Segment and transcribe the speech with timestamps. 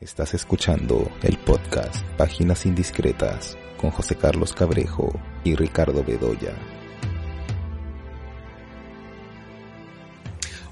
[0.00, 5.12] Estás escuchando el podcast Páginas Indiscretas con José Carlos Cabrejo
[5.44, 6.56] y Ricardo Bedoya.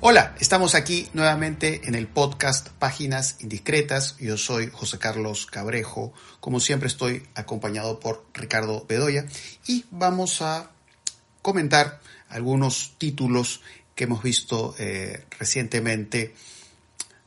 [0.01, 4.17] Hola, estamos aquí nuevamente en el podcast Páginas Indiscretas.
[4.17, 6.15] Yo soy José Carlos Cabrejo.
[6.41, 9.27] Como siempre estoy acompañado por Ricardo Bedoya
[9.67, 10.71] y vamos a
[11.43, 12.01] comentar
[12.31, 13.61] algunos títulos
[13.95, 16.35] que hemos visto eh, recientemente,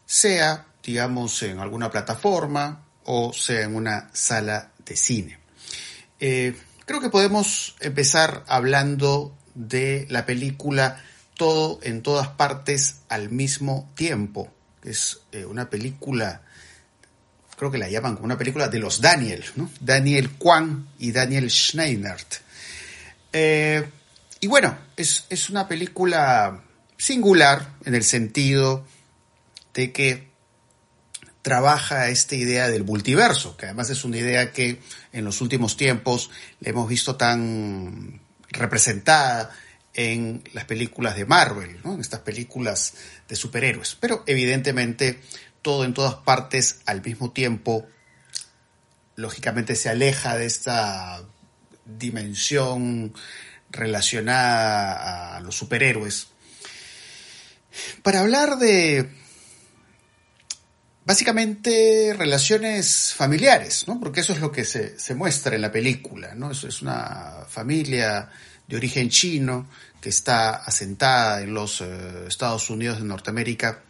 [0.08, 5.40] sea digamos, en alguna plataforma o sea en una sala de cine.
[6.20, 11.04] Eh, creo que podemos empezar hablando de la película
[11.38, 14.54] Todo en todas partes al mismo tiempo,
[14.84, 16.44] es eh, una película,
[17.58, 19.72] creo que la llaman como una película de los Daniel, ¿no?
[19.80, 22.36] Daniel Kwan y Daniel Schneinert.
[23.34, 23.90] Eh,
[24.40, 26.62] y bueno, es, es una película
[26.96, 28.86] singular en el sentido
[29.74, 30.31] de que
[31.42, 34.80] trabaja esta idea del multiverso, que además es una idea que
[35.12, 39.52] en los últimos tiempos le hemos visto tan representada
[39.94, 41.96] en las películas de Marvel, ¿no?
[41.96, 42.94] en estas películas
[43.28, 43.98] de superhéroes.
[44.00, 45.20] Pero evidentemente
[45.62, 47.88] todo en todas partes al mismo tiempo,
[49.16, 51.24] lógicamente se aleja de esta
[51.86, 53.14] dimensión
[53.70, 56.28] relacionada a los superhéroes.
[58.04, 59.10] Para hablar de
[61.12, 64.00] básicamente relaciones familiares, ¿no?
[64.00, 66.52] Porque eso es lo que se, muestra en la película, ¿no?
[66.52, 68.30] Es una familia
[68.66, 69.68] de origen chino
[70.00, 73.84] que está asentada en los eh, Estados Unidos de Norteamérica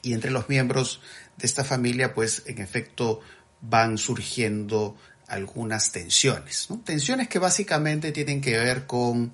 [0.00, 1.00] y entre los miembros
[1.38, 3.20] de esta familia, pues en efecto
[3.60, 6.68] van surgiendo algunas tensiones.
[6.84, 9.32] Tensiones que básicamente tienen que ver con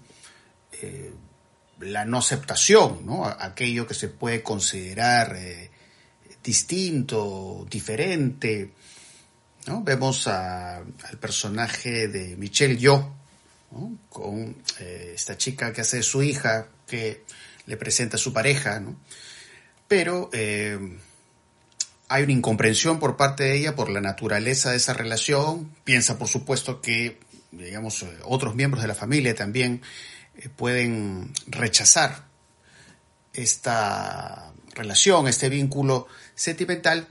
[0.80, 1.12] eh,
[1.80, 3.26] la no aceptación, ¿no?
[3.26, 5.71] Aquello que se puede considerar eh,
[6.42, 8.72] distinto, diferente.
[9.66, 9.82] ¿no?
[9.82, 10.84] Vemos al
[11.20, 13.14] personaje de Michelle Yo,
[14.08, 17.24] con eh, esta chica que hace su hija, que
[17.66, 18.96] le presenta a su pareja, ¿no?
[19.88, 20.78] pero eh,
[22.08, 25.70] hay una incomprensión por parte de ella por la naturaleza de esa relación.
[25.84, 27.18] Piensa, por supuesto, que
[27.52, 29.82] digamos, eh, otros miembros de la familia también
[30.56, 32.24] pueden rechazar
[33.34, 37.08] esta relación, este vínculo sentimental.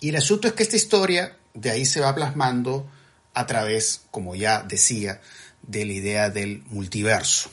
[0.00, 2.88] Y el asunto es que esta historia de ahí se va plasmando
[3.34, 5.20] a través, como ya decía,
[5.62, 7.50] de la idea del multiverso.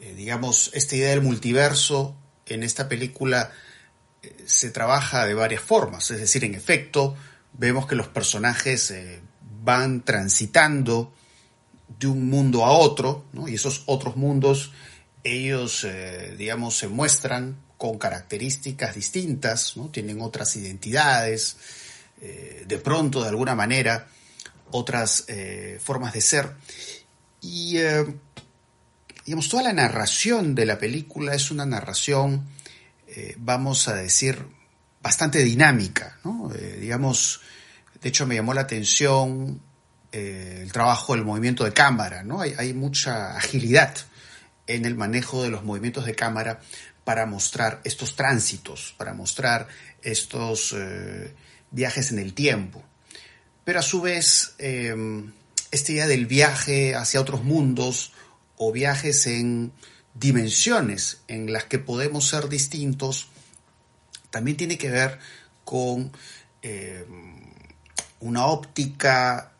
[0.00, 2.14] Eh, digamos, esta idea del multiverso
[2.46, 3.50] en esta película
[4.22, 7.16] eh, se trabaja de varias formas, es decir, en efecto,
[7.52, 9.20] vemos que los personajes eh,
[9.62, 11.12] van transitando
[11.98, 14.72] de un mundo a otro, y esos otros mundos,
[15.22, 15.86] ellos,
[16.36, 21.58] digamos, se muestran con características distintas, tienen otras identidades,
[22.22, 24.08] eh, de pronto, de alguna manera,
[24.70, 26.50] otras eh, formas de ser.
[27.42, 28.06] Y, eh,
[29.26, 32.48] digamos, toda la narración de la película es una narración,
[33.36, 34.38] vamos a decir,
[35.02, 36.18] bastante dinámica,
[36.80, 37.42] digamos,
[38.00, 39.60] de hecho me llamó la atención
[40.10, 42.40] el trabajo del movimiento de cámara, ¿no?
[42.40, 43.94] Hay mucha agilidad
[44.66, 46.60] en el manejo de los movimientos de cámara
[47.04, 49.68] para mostrar estos tránsitos, para mostrar
[50.02, 51.34] estos eh,
[51.70, 52.82] viajes en el tiempo.
[53.64, 55.32] Pero a su vez, em,
[55.70, 58.12] esta idea del viaje hacia otros mundos
[58.56, 59.72] o viajes en
[60.14, 63.28] dimensiones en las que podemos ser distintos,
[64.30, 65.18] también tiene que ver
[65.64, 66.12] con
[66.62, 67.42] em,
[68.20, 69.52] una óptica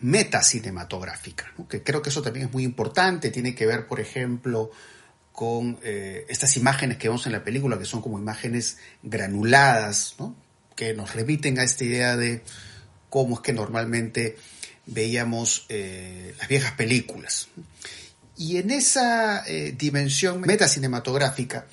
[0.00, 4.70] metacinematográfica, que creo que eso también es muy importante, tiene que ver, por ejemplo,
[5.34, 10.14] con eh, estas imágenes que vemos en la película, que son como imágenes granuladas,
[10.76, 12.44] que nos remiten a esta idea de
[13.10, 14.36] cómo es que normalmente
[14.86, 17.48] veíamos eh, las viejas películas.
[18.36, 21.66] Y en esa eh, dimensión metacinematográfica,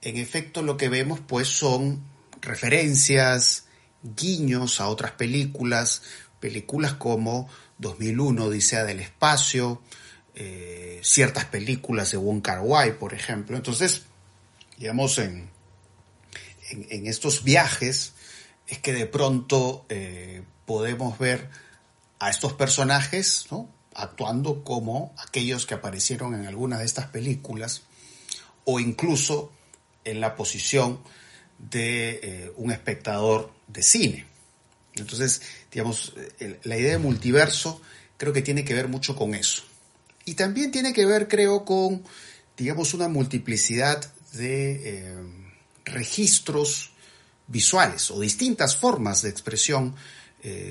[0.00, 2.04] en efecto lo que vemos pues son
[2.40, 3.64] referencias,
[4.16, 6.02] guiños a otras películas,
[6.38, 7.48] películas como
[7.78, 9.82] 2001, Odisea del Espacio,
[10.34, 13.56] eh, ciertas películas de Wong Kar Wai, por ejemplo.
[13.56, 14.04] Entonces,
[14.78, 15.50] digamos, en,
[16.70, 18.14] en, estos viajes
[18.66, 21.50] es que de pronto eh, podemos ver
[22.18, 23.46] a estos personajes
[23.94, 27.82] actuando como aquellos que aparecieron en alguna de estas películas
[28.64, 29.52] o incluso
[30.04, 31.00] en la posición
[31.58, 34.26] de eh, un espectador de cine.
[34.94, 36.14] Entonces, digamos,
[36.62, 37.82] la idea de multiverso
[38.16, 39.64] creo que tiene que ver mucho con eso.
[40.24, 42.02] Y también tiene que ver, creo, con,
[42.56, 45.14] digamos, una multiplicidad de eh,
[45.84, 46.92] registros
[47.46, 49.94] visuales o distintas formas de expresión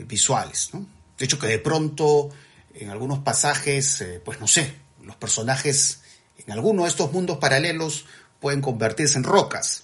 [0.05, 0.71] visuales.
[1.17, 2.29] De hecho, que de pronto
[2.73, 6.01] en algunos pasajes, pues no sé, los personajes
[6.37, 8.05] en alguno de estos mundos paralelos
[8.39, 9.83] pueden convertirse en rocas.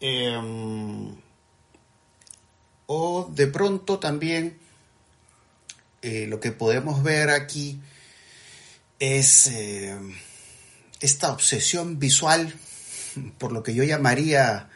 [0.00, 1.14] Em,
[2.86, 4.58] o de pronto también
[6.02, 7.80] eh, lo que podemos ver aquí
[8.98, 10.14] es em,
[11.00, 12.52] esta obsesión visual
[13.38, 14.68] por lo que yo llamaría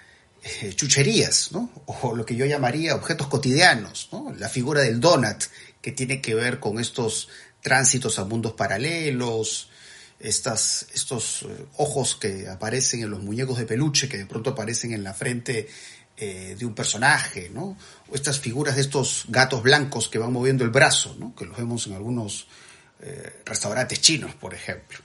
[0.42, 1.50] eh, chucherías,
[1.86, 4.08] o lo que yo llamaría objetos cotidianos,
[4.38, 5.44] la figura del donut,
[5.80, 7.28] que tiene que ver con estos
[7.60, 9.70] tránsitos a mundos paralelos,
[10.18, 14.92] estas, estos eh, ojos que aparecen en los muñecos de peluche, que de pronto aparecen
[14.92, 15.68] en la frente
[16.16, 17.76] eh, de un personaje, ¿no?
[18.10, 21.34] O estas figuras de estos gatos blancos que van moviendo el brazo, ¿no?
[21.34, 22.46] Que los vemos en algunos
[23.02, 24.98] eh, restaurantes chinos, por ejemplo.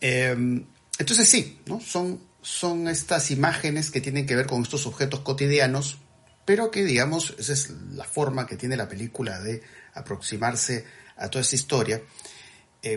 [0.00, 0.64] Em,
[0.98, 1.80] entonces sí, ¿no?
[1.80, 5.98] Son, son estas imágenes que tienen que ver con estos objetos cotidianos,
[6.44, 9.62] pero que, digamos, esa es la forma que tiene la película de
[9.94, 10.84] aproximarse
[11.16, 12.00] a toda esta historia.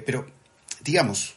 [0.06, 0.32] pero,
[0.82, 1.36] digamos,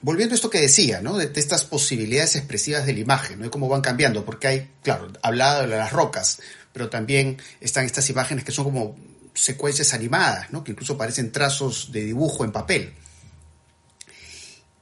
[0.00, 1.16] volviendo a esto que decía, ¿no?
[1.16, 3.50] De, estas posibilidades expresivas de la imagen, ¿no?
[3.50, 6.40] Cómo van cambiando, porque hay, claro, hablado de las rocas,
[6.72, 8.96] pero también están estas imágenes que son como
[9.36, 10.64] secuencias animadas, ¿no?
[10.64, 12.94] Que incluso parecen trazos de dibujo en papel.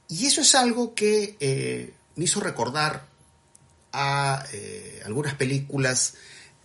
[0.07, 3.05] Y eso es algo que eh, me hizo recordar
[3.91, 6.15] a eh, algunas películas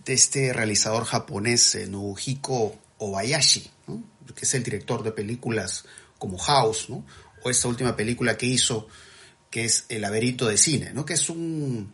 [0.05, 3.69] de este realizador japonés, eh, Nobuhiko Obayashi,
[4.35, 5.85] que es el director de películas
[6.17, 7.05] como House, ¿no?
[7.43, 8.87] o esta última película que hizo,
[9.49, 11.05] que es El laberinto de cine, ¿no?
[11.05, 11.91] que es un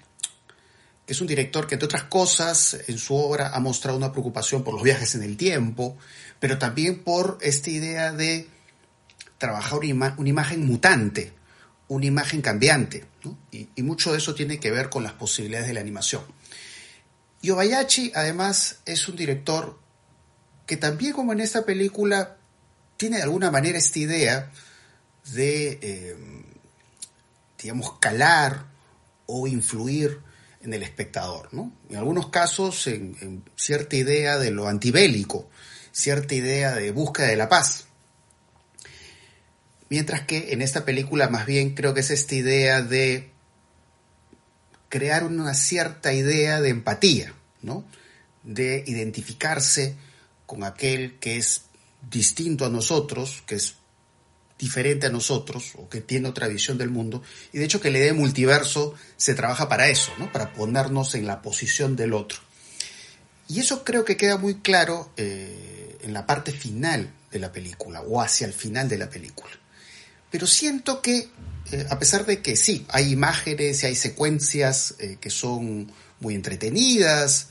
[1.07, 4.74] es un director que, entre otras cosas, en su obra ha mostrado una preocupación por
[4.74, 5.98] los viajes en el tiempo,
[6.39, 8.50] pero también por esta idea de
[9.38, 11.33] trabajar una, imagen mutante,
[11.88, 13.06] una imagen cambiante,
[13.51, 16.24] y, mucho de eso tiene que ver con las posibilidades de la animación.
[17.42, 19.80] Y Obayashi, además, es un director
[20.65, 22.36] que también, como en esta película,
[22.98, 24.51] tiene de alguna manera esta idea
[25.31, 26.18] de, eh,
[27.62, 28.65] digamos, calar
[29.25, 30.26] o influir
[30.62, 31.71] en el espectador, ¿no?
[31.89, 35.50] En algunos casos, en, cierta idea de lo antibélico,
[35.92, 37.86] cierta idea de búsqueda de la paz.
[39.89, 43.31] Mientras que en esta película más bien creo que es esta idea de
[44.89, 47.86] crear una cierta idea de empatía, ¿no?
[48.44, 49.95] De identificarse
[50.45, 51.63] con aquel que es
[52.10, 53.76] distinto a nosotros, que es
[54.57, 57.21] diferente a nosotros o que tiene otra visión del mundo.
[57.54, 60.31] Y de hecho que la idea de multiverso se trabaja para eso, ¿no?
[60.31, 62.39] para ponernos en la posición del otro.
[63.50, 68.01] Y eso creo que queda muy claro eh, en la parte final de la película
[68.01, 69.54] o hacia el final de la película.
[70.30, 71.30] Pero siento que,
[71.71, 76.36] eh, a pesar de que sí, hay imágenes y hay secuencias eh, que son muy
[76.36, 77.48] entretenidas,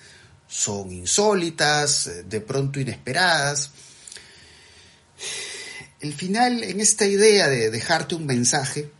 [0.49, 3.71] son insólitas, de pronto inesperadas,
[6.01, 8.91] el final, en esta idea de dejarte un mensaje,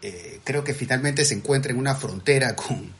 [0.00, 2.94] eh, creo que finalmente se encuentra en una frontera con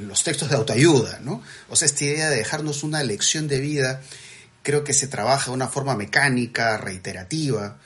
[0.00, 1.42] los textos de autoayuda, ¿no?
[1.68, 4.02] O sea, esta idea de dejarnos una lección de vida,
[4.62, 7.78] creo que se trabaja de una forma mecánica, reiterativa.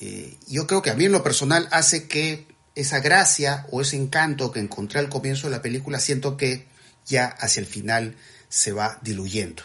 [0.00, 3.96] Eh, yo creo que a mí en lo personal hace que esa gracia o ese
[3.96, 6.66] encanto que encontré al comienzo de la película, siento que
[7.06, 8.16] ya hacia el final
[8.48, 9.62] se va diluyendo.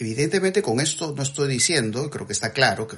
[0.00, 2.96] Evidentemente con esto no estoy diciendo, creo que está claro, que,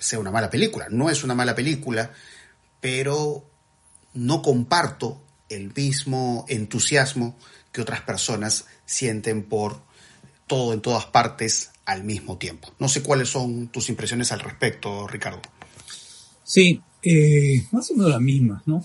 [0.00, 0.88] sea una mala película.
[0.90, 2.12] No es una mala película,
[2.80, 3.48] pero
[4.12, 7.38] no comparto el mismo entusiasmo
[7.70, 9.80] que otras personas sienten por
[10.48, 12.74] todo en todas partes al mismo tiempo.
[12.80, 15.42] No sé cuáles son tus impresiones al respecto, Ricardo.
[16.42, 18.84] Sí, eh, más o menos las mismas, ¿no?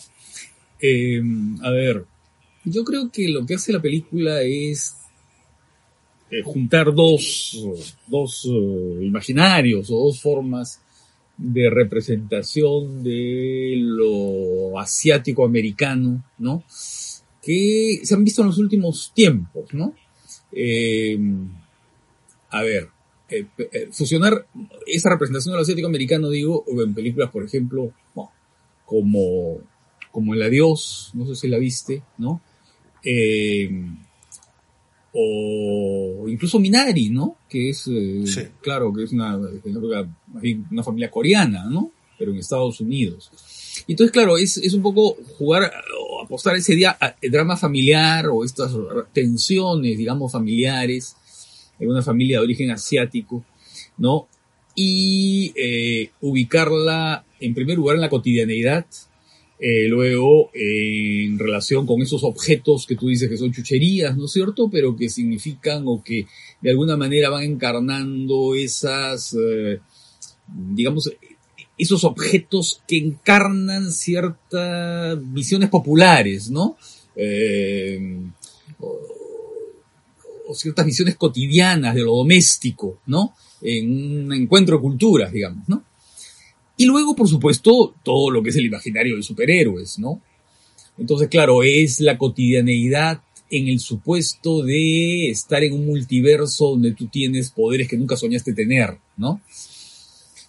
[0.79, 1.19] Eh,
[1.63, 2.05] a ver,
[2.65, 4.95] yo creo que lo que hace la película es
[6.31, 7.61] eh, juntar dos,
[8.07, 10.81] dos eh, imaginarios o dos formas
[11.37, 16.63] de representación de lo asiático americano, ¿no?
[17.41, 19.93] Que se han visto en los últimos tiempos, ¿no?
[20.53, 21.19] Eh,
[22.49, 22.87] a ver,
[23.91, 24.45] fusionar
[24.87, 27.91] esa representación de lo asiático americano, digo, en películas, por ejemplo,
[28.85, 29.57] como,
[30.11, 32.41] como El Adiós, no sé si la viste, ¿no?
[35.13, 37.37] O incluso Minari, ¿no?
[37.49, 41.91] Que es, eh, claro, que es una, una familia coreana, ¿no?
[42.17, 43.31] Pero en Estados Unidos.
[43.87, 48.43] Entonces, claro, es, es un poco jugar o apostar ese día el drama familiar o
[48.43, 48.71] estas
[49.11, 51.15] tensiones, digamos, familiares
[51.79, 53.43] en una familia de origen asiático,
[53.97, 54.27] ¿no?
[54.75, 58.85] Y eh, ubicarla en primer lugar en la cotidianeidad,
[59.63, 64.25] Eh, luego, eh, en relación con esos objetos que tú dices que son chucherías, ¿no
[64.25, 64.71] es cierto?
[64.71, 66.25] Pero que significan o que
[66.59, 69.79] de alguna manera van encarnando esas, eh,
[70.47, 71.11] digamos,
[71.77, 76.75] esos objetos que encarnan ciertas visiones populares, ¿no?
[78.79, 78.99] O,
[80.47, 83.35] o, ciertas visiones cotidianas de lo doméstico, ¿no?
[83.61, 85.83] En un encuentro de culturas, digamos, ¿no?
[86.81, 90.19] Y luego, por supuesto, todo lo que es el imaginario de superhéroes, ¿no?
[90.97, 93.21] Entonces, claro, es la cotidianeidad
[93.51, 98.53] en el supuesto de estar en un multiverso donde tú tienes poderes que nunca soñaste
[98.53, 99.41] tener, ¿no?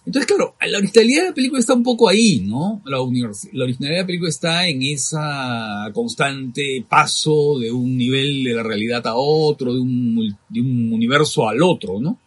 [0.07, 2.81] Entonces, claro, la originalidad de la película está un poco ahí, ¿no?
[2.83, 8.55] La, la originalidad de la película está en esa constante paso de un nivel de
[8.55, 12.17] la realidad a otro, de un, de un universo al otro, ¿no?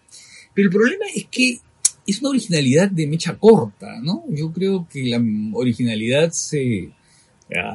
[0.54, 1.58] Pero el problema es que
[2.06, 4.24] es una originalidad de mecha corta, ¿no?
[4.28, 5.20] Yo creo que la
[5.52, 6.90] originalidad se,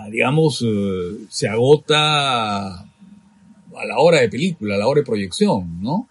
[0.10, 6.08] digamos, eh, se agota a la hora de película, a la hora de proyección, ¿no?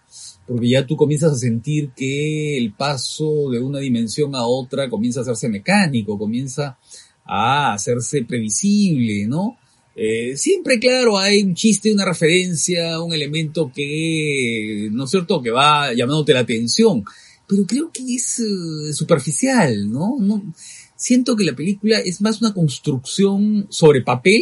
[0.47, 5.21] Porque ya tú comienzas a sentir que el paso de una dimensión a otra comienza
[5.21, 6.77] a hacerse mecánico, comienza
[7.25, 9.57] a hacerse previsible, ¿no?
[9.95, 15.51] Eh, siempre, claro, hay un chiste, una referencia, un elemento que, ¿no es cierto?, que
[15.51, 17.03] va llamándote la atención
[17.51, 20.15] pero creo que es eh, superficial, ¿no?
[20.95, 24.41] Siento que la película es más una construcción sobre papel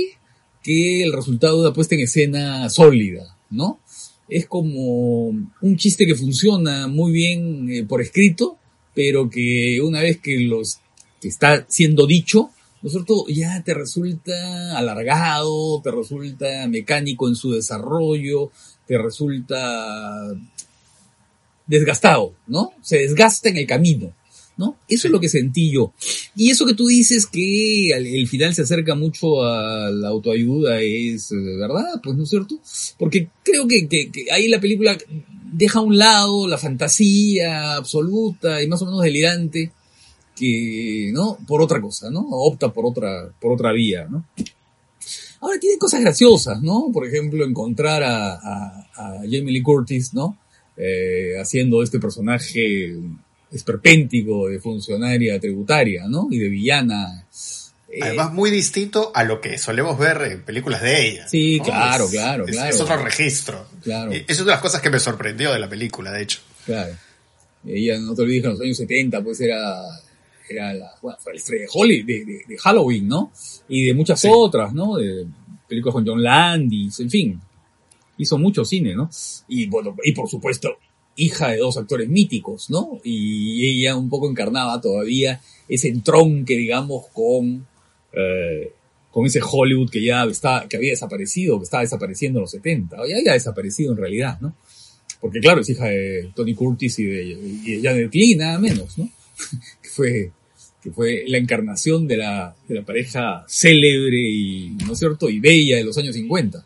[0.62, 3.80] que el resultado de una puesta en escena sólida, ¿no?
[4.28, 8.60] Es como un chiste que funciona muy bien eh, por escrito,
[8.94, 10.78] pero que una vez que los
[11.20, 12.52] que está siendo dicho,
[12.84, 13.26] ¿no es cierto?
[13.28, 18.52] Ya te resulta alargado, te resulta mecánico en su desarrollo,
[18.86, 20.32] te resulta
[21.70, 22.72] desgastado, ¿no?
[22.82, 24.12] Se desgasta en el camino,
[24.58, 24.76] ¿no?
[24.88, 25.94] Eso es lo que sentí yo.
[26.36, 31.32] Y eso que tú dices que el final se acerca mucho a la autoayuda es
[31.32, 32.60] eh, verdad, pues no es cierto.
[32.98, 34.98] Porque creo que, que, que ahí la película
[35.54, 39.72] deja a un lado la fantasía absoluta y más o menos delirante
[40.36, 41.38] que, ¿no?
[41.48, 42.26] Por otra cosa, ¿no?
[42.32, 44.26] Opta por otra, por otra vía, ¿no?
[45.42, 46.90] Ahora tiene cosas graciosas, ¿no?
[46.92, 50.36] Por ejemplo, encontrar a, a, a Jamie Lee Curtis, ¿no?
[50.82, 52.96] Eh, haciendo este personaje
[53.52, 56.30] esperpéntico de funcionaria tributaria, ¿no?
[56.32, 57.26] Y de villana.
[57.90, 61.28] Eh, Además, muy distinto a lo que solemos ver en películas de ella.
[61.28, 62.70] Sí, claro, claro, es, claro.
[62.70, 63.68] Es otro registro.
[63.84, 64.14] Claro.
[64.14, 66.40] Y es una de las cosas que me sorprendió de la película, de hecho.
[66.66, 66.96] Claro.
[67.66, 69.82] Ella, no te olvides en los años 70, pues era,
[70.48, 73.34] era la, bueno, fue la estrella de, Holly, de, de, de, Halloween, ¿no?
[73.68, 74.30] Y de muchas sí.
[74.32, 74.96] otras, ¿no?
[74.96, 75.26] De
[75.68, 77.42] películas con John Landis, en fin
[78.20, 79.10] hizo mucho cine, ¿no?
[79.48, 80.78] Y bueno, y por supuesto,
[81.16, 83.00] hija de dos actores míticos, ¿no?
[83.04, 87.66] Y ella un poco encarnaba todavía ese entronque, digamos, con,
[88.14, 88.74] eh,
[89.12, 92.98] con ese Hollywood que ya está, que había desaparecido, que estaba desapareciendo en los 70,
[93.08, 94.54] ya había desaparecido en realidad, ¿no?
[95.22, 98.98] Porque claro, es hija de Tony Curtis y de, y de Janet Leigh, nada menos,
[98.98, 99.10] ¿no?
[99.82, 100.32] que fue,
[100.82, 105.40] que fue la encarnación de la, de la pareja célebre y, ¿no es cierto?, y
[105.40, 106.66] bella de los años 50.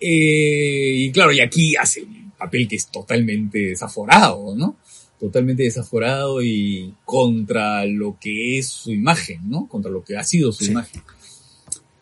[0.00, 4.76] Eh, y claro, y aquí hace un papel que es totalmente desaforado, ¿no?
[5.18, 9.68] Totalmente desaforado y contra lo que es su imagen, ¿no?
[9.68, 10.70] Contra lo que ha sido su sí.
[10.70, 11.02] imagen.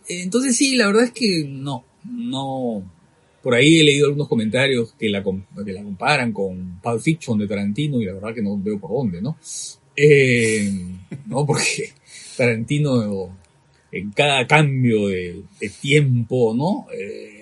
[0.09, 2.90] Entonces sí, la verdad es que no, no.
[3.43, 7.49] Por ahí he leído algunos comentarios que la, que la comparan con Pulp Fiction de
[7.49, 9.38] Tarantino y la verdad que no veo por dónde, ¿no?
[9.97, 10.73] Eh,
[11.26, 11.93] no, porque
[12.37, 13.37] Tarantino
[13.90, 16.87] en cada cambio de, de tiempo, ¿no?
[16.93, 17.38] Eh,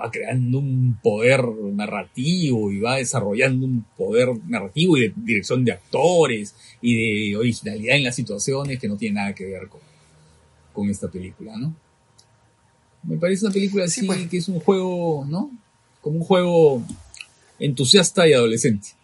[0.00, 5.72] va creando un poder narrativo y va desarrollando un poder narrativo y de dirección de
[5.72, 9.80] actores y de originalidad en las situaciones que no tiene nada que ver con,
[10.72, 11.74] con esta película, ¿no?
[13.02, 14.28] Me parece una película así sí, pues.
[14.28, 15.50] que es un juego, ¿no?
[16.00, 16.82] Como un juego
[17.58, 18.88] entusiasta y adolescente.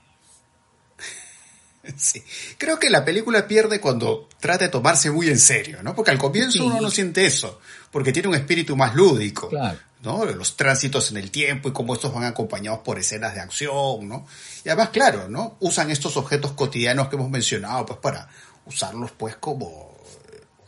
[1.96, 2.20] Sí.
[2.58, 5.94] Creo que la película pierde cuando trata de tomarse muy en serio, ¿no?
[5.94, 6.64] Porque al comienzo sí.
[6.64, 7.60] uno no siente eso,
[7.92, 9.48] porque tiene un espíritu más lúdico.
[9.48, 9.78] Claro.
[10.02, 10.24] ¿No?
[10.24, 14.26] Los tránsitos en el tiempo y cómo estos van acompañados por escenas de acción, ¿no?
[14.64, 15.56] Y además, claro, ¿no?
[15.60, 18.28] Usan estos objetos cotidianos que hemos mencionado, pues para
[18.66, 19.96] usarlos, pues, como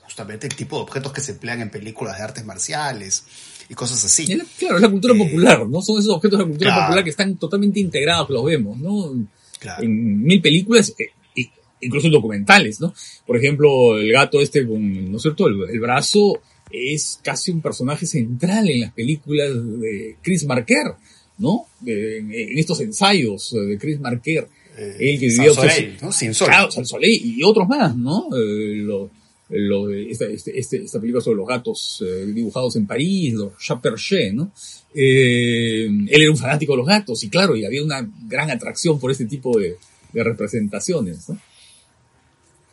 [0.02, 3.25] justamente el tipo de objetos que se emplean en películas de artes marciales
[3.68, 4.26] y cosas así.
[4.58, 5.82] Claro, es la cultura eh, popular, ¿no?
[5.82, 6.82] Son esos objetos de la cultura claro.
[6.87, 9.14] popular que están totalmente integrados, los vemos, ¿no?
[9.58, 9.82] Claro.
[9.82, 11.12] En mil películas, eh,
[11.80, 12.92] incluso en documentales, ¿no?
[13.26, 15.47] Por ejemplo, el gato este con, ¿no es cierto?
[15.47, 20.94] El, el brazo es casi un personaje central en las películas de Chris Marker,
[21.38, 21.66] ¿no?
[21.80, 24.48] De, en, estos ensayos de Chris Marker.
[24.76, 26.12] Eh, el que vivía Soleil, ¿no?
[26.12, 26.48] Sin sol.
[26.48, 28.28] Claro, San Soleil y otros más, ¿no?
[28.37, 29.10] Eh, lo,
[29.50, 34.32] lo, esta, este, este, esta película sobre los gatos eh, dibujados en París, los Chaperché,
[34.32, 34.52] ¿no?
[34.94, 38.98] Eh, él era un fanático de los gatos y claro, y había una gran atracción
[38.98, 39.76] por este tipo de,
[40.12, 41.38] de representaciones, ¿no?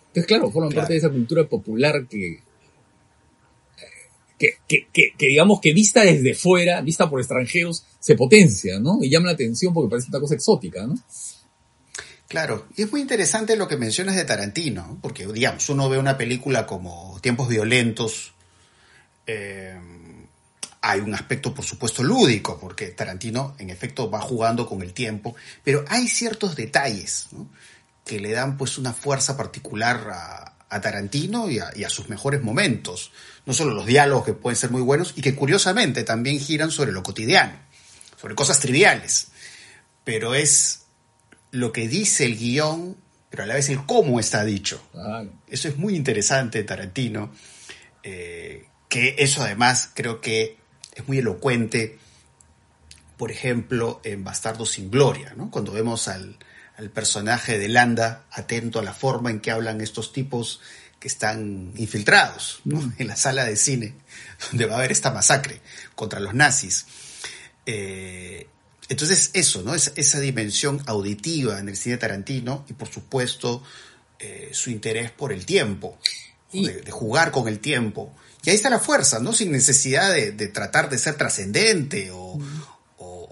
[0.07, 0.81] Entonces, claro, forman Claro.
[0.81, 2.39] parte de esa cultura popular que,
[4.37, 8.99] que, que, que, digamos que vista desde fuera, vista por extranjeros, se potencia, ¿no?
[9.01, 10.95] Y llama la atención porque parece una cosa exótica, ¿no?
[12.27, 14.99] Claro, y es muy interesante lo que mencionas de Tarantino, ¿no?
[15.01, 18.33] porque digamos, uno ve una película como Tiempos Violentos,
[19.27, 19.79] eh,
[20.81, 25.35] hay un aspecto por supuesto lúdico, porque Tarantino en efecto va jugando con el tiempo,
[25.63, 27.47] pero hay ciertos detalles ¿no?
[28.03, 32.09] que le dan pues una fuerza particular a, a Tarantino y a, y a sus
[32.09, 33.11] mejores momentos,
[33.45, 36.91] no solo los diálogos que pueden ser muy buenos y que curiosamente también giran sobre
[36.91, 37.53] lo cotidiano,
[38.19, 39.29] sobre cosas triviales,
[40.03, 40.85] pero es
[41.51, 42.97] lo que dice el guion,
[43.29, 44.81] pero a la vez el cómo está dicho.
[44.91, 45.31] Claro.
[45.47, 47.31] Eso es muy interesante de Tarantino,
[48.03, 50.57] eh, que eso además creo que
[50.93, 51.99] es muy elocuente,
[53.17, 55.51] por ejemplo, en Bastardo sin Gloria, ¿no?
[55.51, 56.37] cuando vemos al,
[56.77, 60.59] al personaje de Landa atento a la forma en que hablan estos tipos
[60.99, 62.93] que están infiltrados ¿no?
[62.97, 63.93] en la sala de cine,
[64.49, 65.61] donde va a haber esta masacre
[65.95, 66.85] contra los nazis.
[67.65, 68.47] Eh,
[68.89, 69.73] entonces eso, ¿no?
[69.73, 73.63] Es, esa dimensión auditiva en el cine tarantino y por supuesto
[74.19, 75.97] eh, su interés por el tiempo,
[76.53, 78.15] de, de jugar con el tiempo.
[78.43, 79.33] Y ahí está la fuerza, ¿no?
[79.33, 82.39] Sin necesidad de, de tratar de ser trascendente o, o-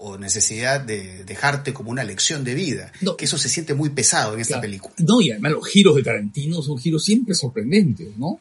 [0.06, 2.92] o necesidad de dejarte como una lección de vida.
[3.00, 3.16] No.
[3.16, 4.62] Que eso se siente muy pesado en esta Claro.
[4.62, 4.94] película.
[4.98, 8.40] No, y además los giros de Tarantino son giros siempre sorprendentes, ¿no?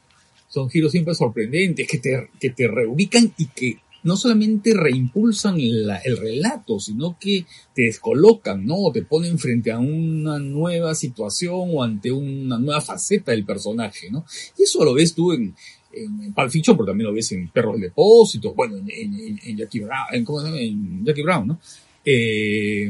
[0.49, 5.55] Son giros siempre sorprendentes que te, que te reubican y que no solamente reimpulsan
[5.87, 8.75] la- el relato, sino que te descolocan, ¿no?
[8.75, 14.11] O te ponen frente a una nueva situación o ante una nueva faceta del personaje,
[14.11, 14.25] ¿no?
[14.57, 15.55] Y eso lo ves tú en,
[15.93, 20.07] en Pulp Fiction, pero también lo ves en Perros del Depósito, bueno, en, Jackie Brown,
[20.11, 20.59] en, ¿cómo se llama?
[20.59, 21.59] En Jackie Brown, ¿no?
[22.05, 22.85] Eh,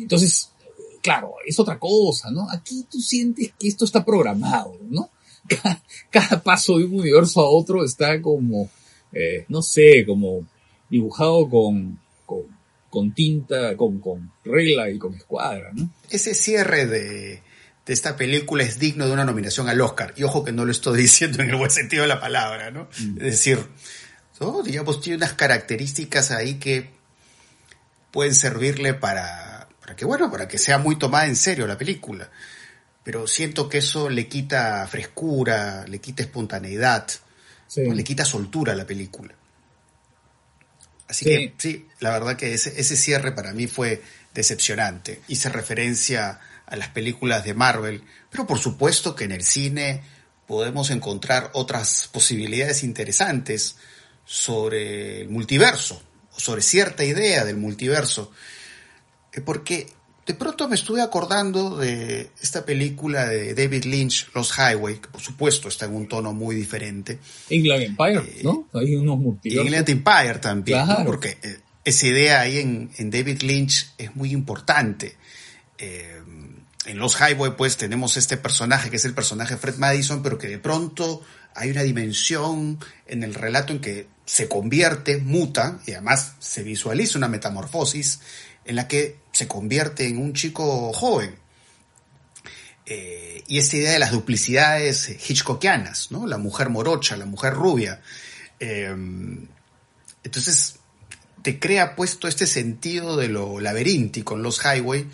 [0.00, 0.50] entonces,
[1.02, 2.50] claro, es otra cosa, ¿no?
[2.50, 5.10] Aquí tú sientes que esto está programado, ¿no?
[5.48, 8.70] Cada, cada paso de un universo a otro está como,
[9.12, 10.46] eh, no sé, como
[10.88, 12.42] dibujado con, con,
[12.88, 15.90] con tinta, con, con regla y con escuadra, ¿no?
[16.10, 17.42] Ese cierre de,
[17.86, 20.14] de esta película es digno de una nominación al Oscar.
[20.16, 22.88] Y ojo que no lo estoy diciendo en el buen sentido de la palabra, ¿no?
[22.98, 23.16] Mm.
[23.18, 23.66] Es decir,
[24.64, 26.90] digamos, tiene unas características ahí que
[28.10, 32.30] pueden servirle para, para que, bueno, para que sea muy tomada en serio la película.
[33.04, 37.06] Pero siento que eso le quita frescura, le quita espontaneidad,
[37.66, 37.80] Sí.
[37.88, 37.94] ¿no?
[37.94, 39.34] le quita soltura a la película.
[41.08, 41.30] Así Sí.
[41.30, 44.02] que sí, la verdad que ese, ese cierre para mí fue
[44.34, 45.22] decepcionante.
[45.28, 50.02] Hice referencia a las películas de Marvel, pero por supuesto que en el cine
[50.46, 53.76] podemos encontrar otras posibilidades interesantes
[54.24, 56.02] sobre el multiverso,
[56.34, 58.32] o sobre cierta idea del multiverso.
[59.32, 59.86] Eh, Porque
[60.26, 65.20] de pronto me estuve acordando de esta película de David Lynch, Los Highway, que por
[65.20, 67.18] supuesto está en un tono muy diferente.
[67.50, 68.68] England Empire, ¿no?
[68.72, 69.66] Hay unos multiversos.
[69.66, 75.16] Inland Empire también, porque eh, esa idea ahí en, en David Lynch es muy importante.
[75.78, 76.21] Eh,
[76.84, 80.48] en Los Highway pues tenemos este personaje que es el personaje Fred Madison, pero que
[80.48, 81.22] de pronto
[81.54, 87.18] hay una dimensión en el relato en que se convierte, muta, y además se visualiza
[87.18, 88.20] una metamorfosis
[88.64, 91.36] en la que se convierte en un chico joven.
[92.86, 96.26] Eh, y esta idea de las duplicidades hitchcockianas, ¿no?
[96.26, 98.00] La mujer morocha, la mujer rubia.
[98.58, 98.94] Eh,
[100.24, 100.76] entonces,
[101.42, 105.06] te crea puesto este sentido de lo laberíntico en los highway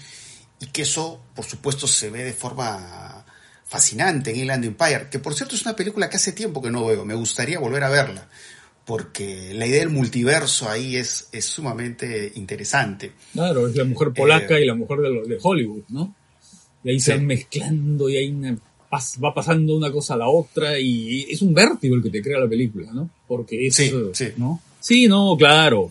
[0.61, 3.25] y que eso, por supuesto, se ve de forma
[3.65, 6.87] fascinante en Inland Empire, que por cierto es una película que hace tiempo que no
[6.87, 8.29] veo, me gustaría volver a verla,
[8.87, 13.13] porque la idea del multiverso ahí es, es sumamente interesante.
[13.35, 16.15] Claro, es la mujer polaca Eh, y la mujer de, de Hollywood, ¿no?
[16.83, 17.07] Y ahí Sí.
[17.07, 18.57] se van mezclando y ahí una-
[19.23, 22.39] va pasando una cosa a la otra y es un vértigo el que te crea
[22.41, 23.11] la película, ¿no?
[23.27, 24.29] Porque es, Sí, sí.
[24.39, 24.63] ¿no?
[24.81, 25.91] Sí, no, claro.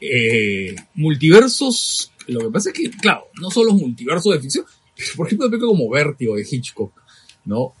[0.00, 4.64] Eh, multiversos, lo que pasa es que, claro, no solo los multiversos de ficción,
[5.16, 6.92] por ejemplo, como Vértigo de Hitchcock,
[7.44, 7.74] ¿no?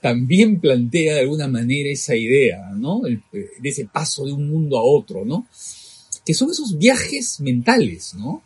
[0.00, 3.04] También plantea de alguna manera esa idea, ¿no?
[3.06, 5.46] El- de ese paso de un mundo a otro, ¿no?
[6.24, 8.42] Que son esos viajes mentales, ¿no?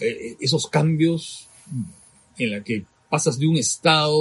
[0.00, 1.48] Eh, esos cambios
[2.38, 4.16] en la que pasas de un estado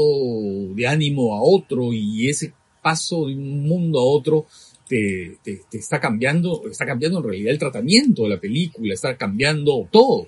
[0.76, 4.46] de ánimo a otro y ese paso de un mundo a otro
[4.90, 5.38] te,
[5.72, 10.28] está cambiando, está cambiando en realidad el tratamiento de la película, está cambiando todo.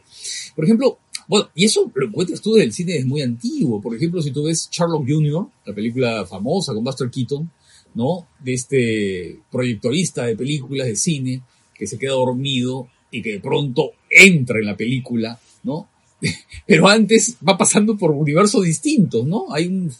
[0.55, 3.81] Por ejemplo, Bueno, y eso lo encuentras tú del cine es muy antiguo.
[3.81, 7.49] Por ejemplo, si tú ves Sherlock Jr., la película famosa con Buster Keaton,
[7.95, 8.27] ¿no?
[8.39, 11.41] De este proyectorista de películas de cine
[11.73, 15.89] que se queda dormido y que de pronto entra en la película, ¿no?
[16.67, 19.51] Pero antes va pasando por universos distintos, ¿no?
[19.51, 19.91] Hay un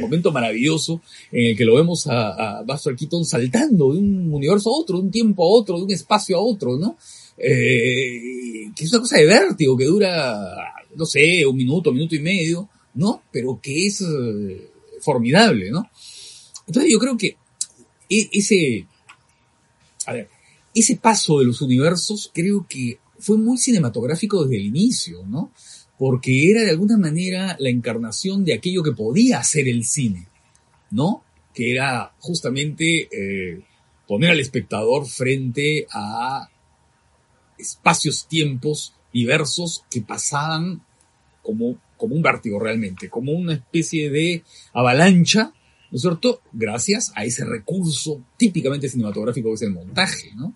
[0.00, 1.00] momento maravilloso
[1.32, 4.98] en el que lo vemos a, a, Buster Keaton saltando de un universo a otro,
[4.98, 6.96] de un tiempo a otro, de un espacio a otro, ¿no?
[7.38, 12.20] Eh, que es una cosa de vértigo que dura, no sé, un minuto, minuto y
[12.20, 13.22] medio, ¿no?
[13.30, 15.88] Pero que es eh, formidable, ¿no?
[16.66, 17.36] Entonces yo creo que
[18.08, 18.86] e, ese,
[20.06, 20.28] a ver,
[20.74, 25.50] ese paso de los universos creo que fue muy cinematográfico desde el inicio, ¿no?
[25.98, 30.28] Porque era de alguna manera la encarnación de aquello que podía hacer el cine,
[30.90, 31.22] ¿no?
[31.54, 33.62] Que era justamente eh,
[34.06, 36.48] poner al espectador frente a
[37.58, 40.82] espacios, tiempos diversos que pasaban
[41.42, 45.54] como, como un vértigo realmente, como una especie de avalancha
[45.90, 46.42] ¿no es cierto?
[46.52, 50.54] Gracias a ese recurso típicamente cinematográfico que es el montaje, ¿no?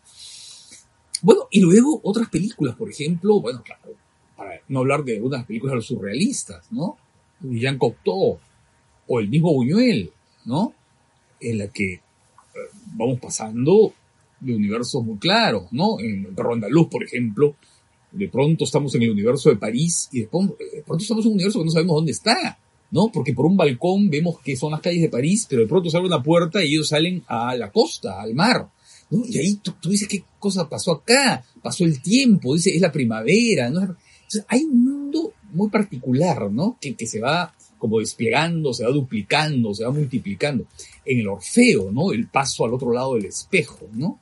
[1.22, 3.94] Bueno, y luego otras películas, por ejemplo, bueno, claro,
[4.40, 6.96] para no hablar de algunas películas de los surrealistas, ¿no?
[7.42, 8.38] Jean Cocteau,
[9.06, 10.10] o el mismo Buñuel,
[10.46, 10.72] ¿no?
[11.40, 12.00] En la que eh,
[12.94, 13.92] vamos pasando
[14.40, 16.00] de universos muy claros, ¿no?
[16.00, 17.54] En el perro por ejemplo,
[18.12, 21.32] de pronto estamos en el universo de París y de pronto, de pronto estamos en
[21.32, 22.58] un universo que no sabemos dónde está,
[22.92, 23.10] ¿no?
[23.12, 25.98] Porque por un balcón vemos que son las calles de París, pero de pronto se
[25.98, 28.70] una puerta y ellos salen a la costa, al mar.
[29.10, 29.22] ¿no?
[29.26, 31.44] Y ahí tú, dices, ¿qué cosa pasó acá?
[31.60, 33.96] Pasó el tiempo, dice, es la primavera, ¿no?
[34.30, 36.78] Entonces, hay un mundo muy particular, ¿no?
[36.80, 40.66] Que, se va como desplegando, se va duplicando, se va multiplicando.
[41.04, 42.12] En el Orfeo, ¿no?
[42.12, 44.20] El paso al otro lado del espejo, ¿no?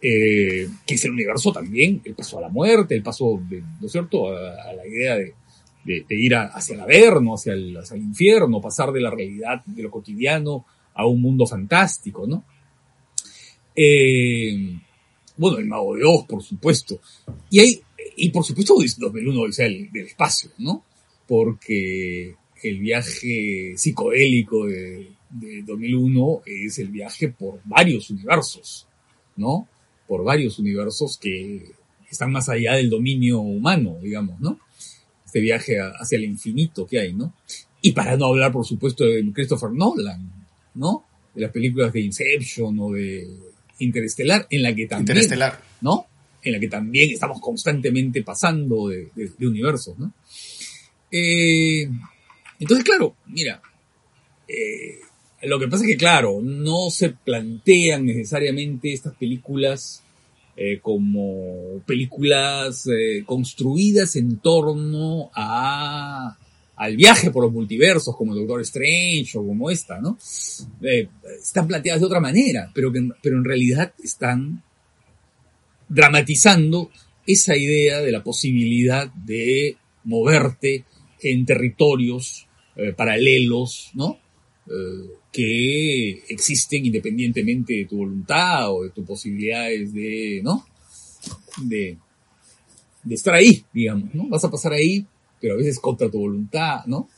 [0.00, 3.86] Eh, que es el universo también, el paso a la muerte, el paso, de, ¿no
[3.86, 5.34] es cierto?, a la idea de,
[5.84, 9.82] de, ir hacia el averno, hacia el, hacia el infierno, pasar de la realidad, de
[9.82, 12.44] lo cotidiano, a un mundo fantástico, ¿no?
[13.76, 14.78] Eh,
[15.36, 17.00] bueno, el Mago de Oz, por supuesto.
[17.50, 17.82] Y hay,
[18.16, 20.84] y por supuesto 2001 o del, del espacio, ¿no?
[21.26, 28.86] Porque el viaje psicodélico de, de 2001 es el viaje por varios universos,
[29.36, 29.68] ¿no?
[30.06, 31.72] Por varios universos que
[32.10, 34.58] están más allá del dominio humano, digamos, ¿no?
[35.34, 37.34] este viaje hacia el infinito que hay, ¿no?
[37.80, 40.30] Y para no hablar, por supuesto, de Christopher Nolan,
[40.74, 41.04] ¿no?
[41.34, 43.26] De las películas de Inception o de
[43.80, 45.60] Interestelar, en la que también, Interestelar.
[45.80, 46.06] ¿no?
[46.44, 50.12] En la que también estamos constantemente pasando de, universos, ¿no?
[51.10, 51.88] Eh,
[52.58, 53.60] entonces, claro, mira,
[54.46, 54.98] eh,
[55.42, 60.02] lo que pasa es que, claro, no se plantean necesariamente estas películas
[60.56, 66.36] eh, como películas eh, construidas en torno a
[66.76, 70.18] al viaje por los multiversos como Doctor Strange o como esta, ¿no?
[71.40, 74.60] Están planteadas de otra manera, pero, pero en realidad están
[75.94, 76.90] dramatizando
[77.26, 80.84] esa idea de la posibilidad de moverte
[81.22, 82.46] en territorios
[82.96, 84.18] paralelos, ¿no?
[85.34, 90.64] que existen independientemente de tu voluntad o de tus posibilidades de, ¿no?
[91.62, 91.98] De,
[93.10, 94.28] estar ahí, digamos, ¿no?
[94.28, 95.04] Vas a pasar ahí,
[95.40, 97.08] pero a veces contra tu voluntad, ¿no?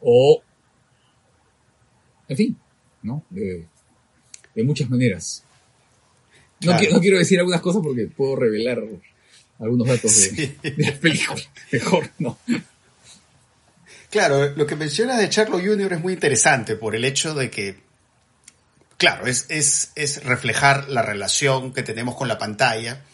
[0.00, 0.42] O,
[2.28, 2.56] en fin,
[3.02, 3.24] ¿no?
[3.30, 5.44] De muchas maneras.
[6.62, 8.82] No, quiero, no, quiero decir algunas cosas porque puedo revelar
[9.58, 11.42] algunos datos de, de la película.
[11.72, 12.38] Mejor, ¿no?
[14.10, 15.92] Claro, lo que menciona de Charlo Jr.
[15.92, 17.76] es muy interesante por el hecho de que,
[18.96, 23.04] claro, es, es, es reflejar la relación que tenemos con la pantalla,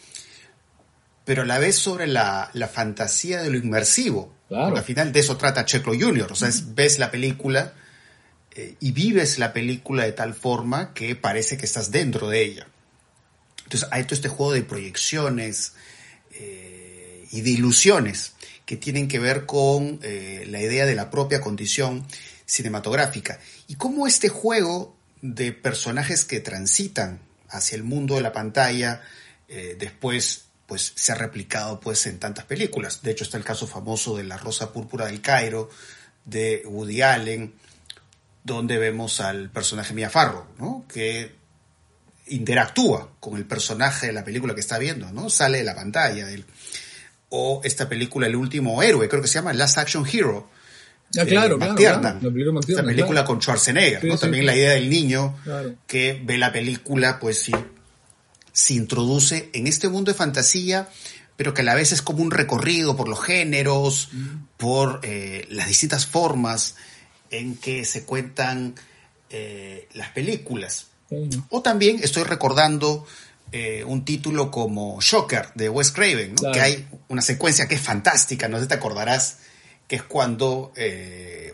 [1.23, 4.33] pero a la vez sobre la, la fantasía de lo inmersivo.
[4.47, 4.65] Claro.
[4.65, 6.31] Porque al final de eso trata Checlo Jr.
[6.31, 7.73] O sea, es, ves la película
[8.55, 12.67] eh, y vives la película de tal forma que parece que estás dentro de ella.
[13.67, 15.73] Entonces hay todo este juego de proyecciones
[16.31, 18.31] eh, y de ilusiones
[18.65, 22.07] que tienen que ver con eh, la idea de la propia condición
[22.45, 29.01] cinematográfica y cómo este juego de personajes que transitan hacia el mundo de la pantalla
[29.49, 33.01] eh, después pues se ha replicado pues en tantas películas.
[33.01, 35.69] De hecho está el caso famoso de La Rosa Púrpura del Cairo
[36.23, 37.53] de Woody Allen,
[38.45, 40.85] donde vemos al personaje Mia Farrow, ¿no?
[40.87, 41.36] que
[42.29, 45.29] interactúa con el personaje de la película que está viendo, ¿no?
[45.29, 46.45] Sale de la pantalla del
[47.29, 50.49] o esta película El último héroe, creo que se llama Last Action Hero.
[51.17, 54.17] Ah, claro, claro, claro, Esta película con Schwarzenegger, ¿no?
[54.17, 55.35] También la idea del niño
[55.87, 57.53] que ve la película, pues sí,
[58.51, 60.89] se introduce en este mundo de fantasía
[61.37, 64.09] pero que a la vez es como un recorrido por los géneros,
[64.57, 66.75] por eh, las distintas formas
[67.29, 68.73] en que se cuentan
[69.29, 70.86] eh, las películas.
[71.49, 73.05] O también estoy recordando
[73.51, 78.47] eh, un título como Shocker de Wes Craven, que hay una secuencia que es fantástica,
[78.47, 79.37] no sé si te acordarás,
[79.87, 80.73] que es cuando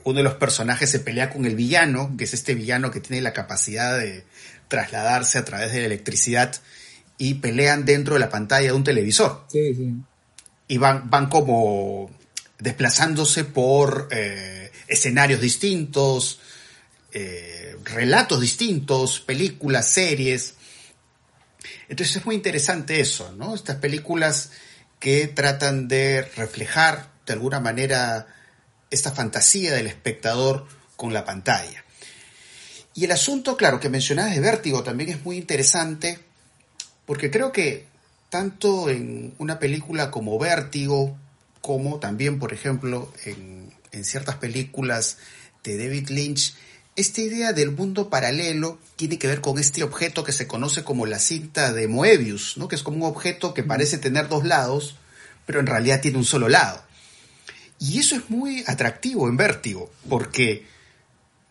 [0.04, 3.22] uno de los personajes se pelea con el villano, que es este villano que tiene
[3.22, 4.26] la capacidad de
[4.68, 6.56] trasladarse a través de la electricidad
[7.18, 9.46] y pelean dentro de la pantalla de un televisor.
[9.48, 9.94] Sí, sí.
[10.68, 12.10] Y van, van como
[12.60, 16.40] desplazándose por eh, escenarios distintos,
[17.14, 20.56] eh, relatos distintos, películas, series.
[21.88, 23.56] Entonces es muy interesante eso, ¿no?
[23.56, 24.52] Estas películas
[25.00, 28.28] que tratan de reflejar de alguna manera
[28.90, 31.84] esta fantasía del espectador con la pantalla.
[32.96, 36.20] Y el asunto, claro, que mencionabas de vértigo también es muy interesante
[37.06, 37.86] porque creo que
[38.30, 41.18] tanto en una película como Vértigo,
[41.62, 43.72] como también, por ejemplo, en,
[44.04, 45.20] ciertas películas
[45.64, 46.56] de David Lynch,
[46.96, 51.06] esta idea del mundo paralelo tiene que ver con este objeto que se conoce como
[51.06, 52.68] la cinta de Moebius, ¿no?
[52.68, 54.96] que es como un objeto que parece tener dos lados,
[55.46, 56.84] pero en realidad tiene un solo lado.
[57.80, 60.66] Y eso es muy atractivo en Vértigo, porque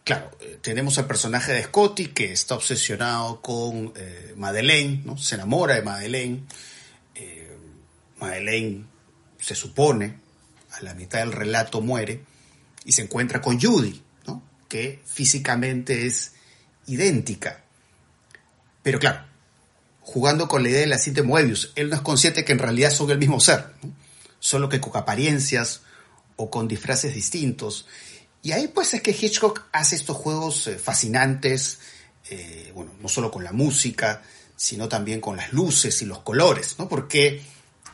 [0.04, 5.18] claro, eh, tenemos al personaje de Scotty que está obsesionado con eh, Madeleine, ¿no?
[5.18, 6.44] Se enamora de Madeleine.
[7.14, 7.56] Eh,
[8.18, 8.84] Madeleine
[9.38, 10.18] se supone,
[10.70, 12.22] a la mitad del relato muere,
[12.84, 14.00] y se encuentra con Judy.
[14.72, 16.32] Que físicamente es
[16.86, 17.62] idéntica.
[18.82, 19.22] Pero claro,
[20.00, 22.90] jugando con la idea de la cinta de él no es consciente que en realidad
[22.90, 23.66] son el mismo ser,
[24.40, 25.82] solo que con apariencias
[26.36, 27.84] o con disfraces distintos.
[28.42, 31.78] Y ahí pues es que Hitchcock hace estos juegos eh, fascinantes,
[32.30, 34.22] eh, bueno, no solo con la música,
[34.56, 36.88] sino también con las luces y los colores, ¿no?
[36.88, 37.42] Porque,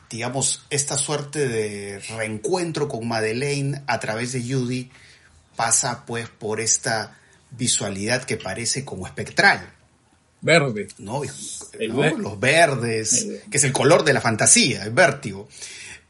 [0.09, 4.93] digamos, esta suerte de reencuentro con Madeleine a través de Judy
[5.59, 7.19] pasa pues por esta
[7.51, 9.75] visualidad que parece como espectral.
[10.41, 10.87] Verde.
[10.99, 11.23] ¿no?
[11.81, 15.49] Los verdes, que es el color de la fantasía, el vértigo.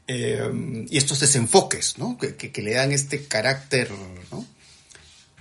[0.05, 2.15] Eh, y estos desenfoques, ¿no?
[2.19, 3.89] Que, le dan este carácter,
[4.31, 4.45] ¿no?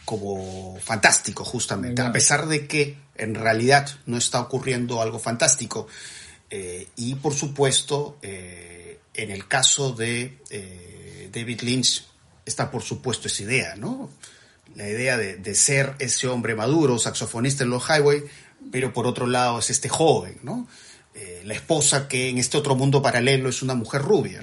[0.06, 5.86] Como fantástico, justamente, a pesar de que en realidad no está ocurriendo algo fantástico.
[6.48, 10.38] Eh, y por supuesto, eh, en el caso de
[11.30, 12.08] David Lynch,
[12.48, 14.10] está por supuesto esa idea, ¿no?
[14.74, 18.24] La idea de, ser ese hombre maduro, saxofonista en los highway,
[18.70, 20.68] pero por otro lado es este joven, ¿no?
[21.14, 24.40] Eh, la esposa que en este otro mundo paralelo es una mujer rubia.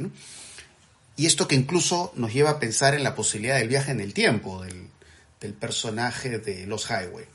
[1.15, 4.13] Y esto que incluso nos lleva a pensar en la posibilidad del viaje en el
[4.13, 4.89] tiempo del,
[5.59, 7.25] personaje de Los Highway.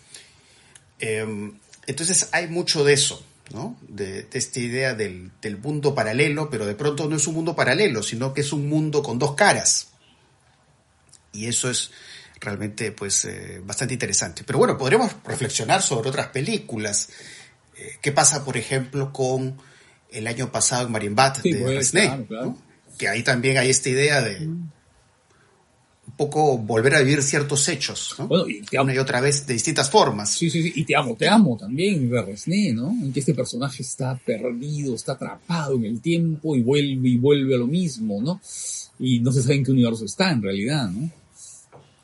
[0.99, 1.53] Em,
[1.87, 3.79] entonces hay mucho de eso, ¿no?
[3.83, 5.31] de, esta idea del,
[5.63, 9.03] mundo paralelo, pero de pronto no es un mundo paralelo, sino que es un mundo
[9.03, 9.90] con dos caras.
[11.33, 11.91] Y eso es
[12.41, 14.45] realmente pues eh, bastante interesante.
[14.45, 17.09] Pero bueno, podremos reflexionar sobre otras películas.
[18.03, 19.57] ¿Qué pasa, por ejemplo, con
[20.13, 21.93] el año pasado en Marienbad de pues,
[22.99, 24.47] Que ahí también hay esta idea de
[26.11, 28.17] un poco volver a vivir ciertos hechos,
[28.49, 30.31] y Una y otra vez de distintas formas.
[30.31, 32.91] Sí, sí, sí, y te amo, te amo también de Resné, ¿no?
[32.91, 37.55] En que este personaje está perdido, está atrapado en el tiempo y vuelve y vuelve
[37.55, 38.41] a lo mismo, ¿no?
[38.99, 41.11] Y no se sabe en qué universo está en realidad, ¿no?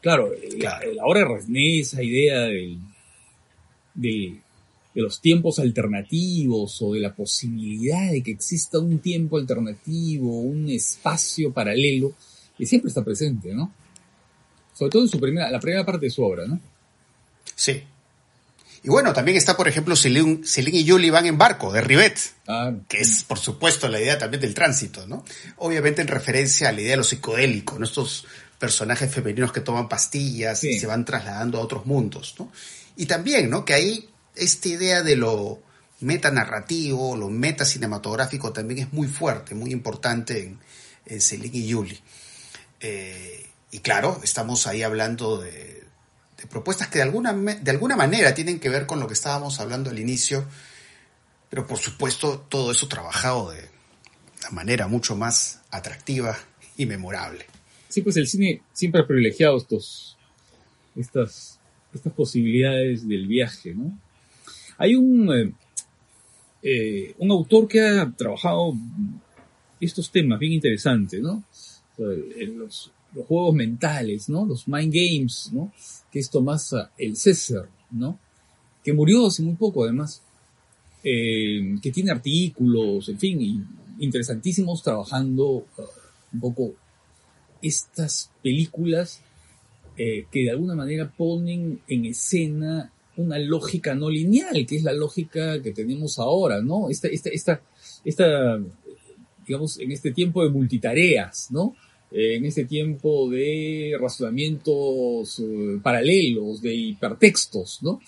[0.07, 0.31] Claro,
[0.95, 2.79] La, obra de Resné, esa idea del,
[3.95, 4.38] de
[4.97, 10.71] de los tiempos alternativos o de la posibilidad de que exista un tiempo alternativo, un
[10.71, 12.14] espacio paralelo,
[12.57, 13.75] que siempre está presente, ¿no?
[14.73, 16.59] Sobre todo en su primera, la primera parte de su obra, ¿no?
[17.55, 17.83] Sí.
[18.85, 20.40] Y bueno, también está, por ejemplo, Celine,
[20.73, 22.19] y Julie van en barco, de Rivet,
[22.88, 25.27] que es, por supuesto, la idea también del tránsito, ¿no?
[25.59, 27.85] Obviamente en referencia a la idea de lo psicodélico, ¿no?
[27.85, 28.27] Estos
[28.59, 32.51] personajes femeninos que toman pastillas y se van trasladando a otros mundos, ¿no?
[32.97, 33.64] Y también, ¿no?
[33.64, 35.61] Que ahí esta idea de lo
[36.01, 40.59] metanarrativo, lo metacinematográfico también es muy fuerte, muy importante en,
[41.07, 42.01] en y Yuli.
[42.81, 45.85] Eh, y claro, estamos ahí hablando de,
[46.51, 49.90] propuestas que de alguna, de alguna manera tienen que ver con lo que estábamos hablando
[49.90, 50.45] al inicio,
[51.51, 53.69] pero por supuesto todo eso trabajado de
[54.40, 56.37] una manera mucho más atractiva
[56.77, 57.47] y memorable.
[57.88, 60.16] Sí, pues el cine siempre ha privilegiado estos,
[60.94, 61.61] estas,
[61.94, 63.99] estas posibilidades del viaje, ¿no?
[64.79, 65.53] Hay un, eh,
[66.62, 68.75] eh, un autor que ha trabajado
[69.81, 71.44] estos temas bien interesantes, ¿no?
[71.96, 72.90] Los,
[73.29, 74.44] juegos mentales, ¿no?
[74.44, 75.72] Los mind games, ¿no?
[76.12, 78.18] Que es Tomás el César, ¿no?
[78.85, 80.22] Que murió hace muy poco, además.
[81.03, 83.66] Eh, que tiene artículos, en fin,
[84.01, 85.66] interesantísimos trabajando uh,
[86.33, 86.75] un poco
[87.62, 89.21] estas películas
[89.97, 94.92] eh, que de alguna manera ponen en escena una lógica no lineal, que es la
[94.92, 96.90] lógica que tenemos ahora, ¿no?
[96.90, 97.62] Esta, esta, esta,
[98.05, 98.61] esta
[99.47, 101.75] digamos, en este tiempo de multitareas, ¿no?
[102.11, 108.01] en este tiempo de razonamientos eh, paralelos, de hipertextos, ¿no?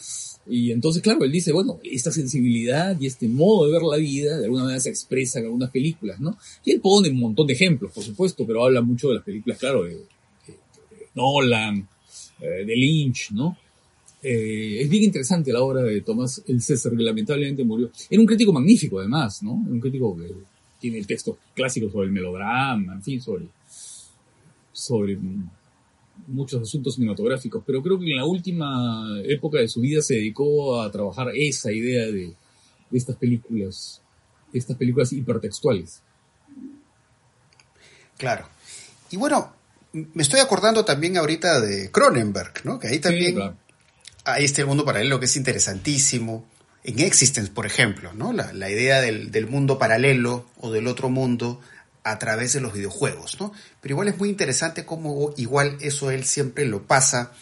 [0.49, 4.39] Y entonces, claro, él dice, bueno, esta sensibilidad y este modo de ver la vida
[4.39, 6.39] de alguna manera se expresa en algunas películas, ¿no?
[6.65, 9.59] Y él pone un montón de ejemplos, por supuesto, pero habla mucho de las películas,
[9.59, 9.99] claro, de,
[11.15, 11.87] Nolan,
[12.41, 13.57] eh, de Lynch, ¿no?
[14.23, 17.91] Eh, es bien interesante la obra de Tomás El César, que lamentablemente murió.
[18.09, 19.53] Era un crítico magnífico, además, ¿no?
[19.53, 20.33] Un crítico que
[20.81, 23.47] tiene el texto clásico sobre el melodrama, en fin, sobre,
[24.73, 25.19] sobre
[26.27, 30.81] muchos asuntos cinematográficos, pero creo que en la última época de su vida se dedicó
[30.81, 32.35] a trabajar esa idea de,
[32.93, 34.03] estas películas,
[34.53, 36.03] estas películas hipertextuales.
[38.17, 38.49] Claro.
[39.11, 39.53] Y bueno,
[39.93, 42.79] me estoy acordando también ahorita de Cronenberg, ¿no?
[42.79, 43.55] Que ahí también
[44.25, 46.47] hay este mundo paralelo que es interesantísimo.
[46.85, 48.33] En Existence, por ejemplo, ¿no?
[48.33, 51.61] La, idea del, del, mundo paralelo o del otro mundo
[52.11, 53.53] a través de los videojuegos, ¿no?
[53.81, 57.33] Pero igual es muy interesante cómo igual eso él siempre lo pasa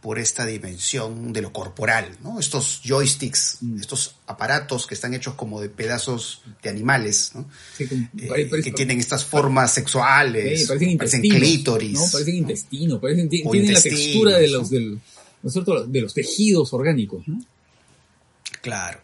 [0.00, 2.40] por esta dimensión de lo corporal, ¿no?
[2.40, 3.80] Estos joysticks, mm.
[3.80, 7.48] estos aparatos que están hechos como de pedazos de animales, ¿no?
[7.78, 12.06] Eh, que tienen estas formas sexuales, parecen, parecen clítoris, ¿no?
[12.10, 14.98] Parecen intestino, parecen, tienen la textura de los, del,
[15.42, 17.38] de los tejidos orgánicos, ¿no?
[18.62, 19.00] Claro.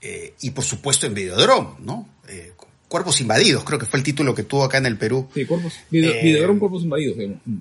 [0.00, 2.08] Eh, y por supuesto en Videodrome, ¿no?
[2.28, 2.52] Eh,
[2.92, 5.26] Cuerpos Invadidos, creo que fue el título que tuvo acá en el Perú.
[5.32, 7.16] Sí, Cuerpos, eh, Cuerpos Invadidos.
[7.42, 7.60] Mm.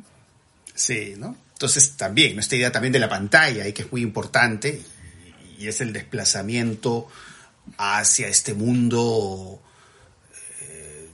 [0.75, 1.37] Sí, ¿no?
[1.53, 4.81] Entonces también, esta idea también de la pantalla, y que es muy importante,
[5.57, 7.07] y, es el desplazamiento
[7.77, 9.61] hacia este mundo
[10.59, 11.07] eh,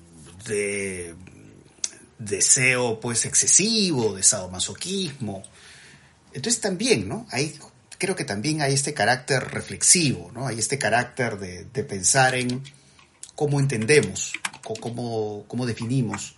[0.47, 1.13] de
[2.17, 5.43] deseo pues excesivo, de sadomasoquismo.
[6.33, 7.27] Entonces también, ¿no?
[7.29, 7.53] Ahí
[7.99, 10.47] creo que también hay este carácter reflexivo, ¿no?
[10.47, 12.63] Hay este carácter de, de pensar en
[13.37, 14.33] cómo entendemos,
[14.81, 16.35] cómo, cómo definimos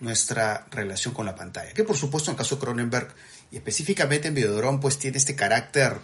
[0.00, 1.72] nuestra relación con la pantalla.
[1.72, 3.08] Que por supuesto en el caso de Cronenberg
[3.50, 5.96] y específicamente en Videodrome pues tiene este carácter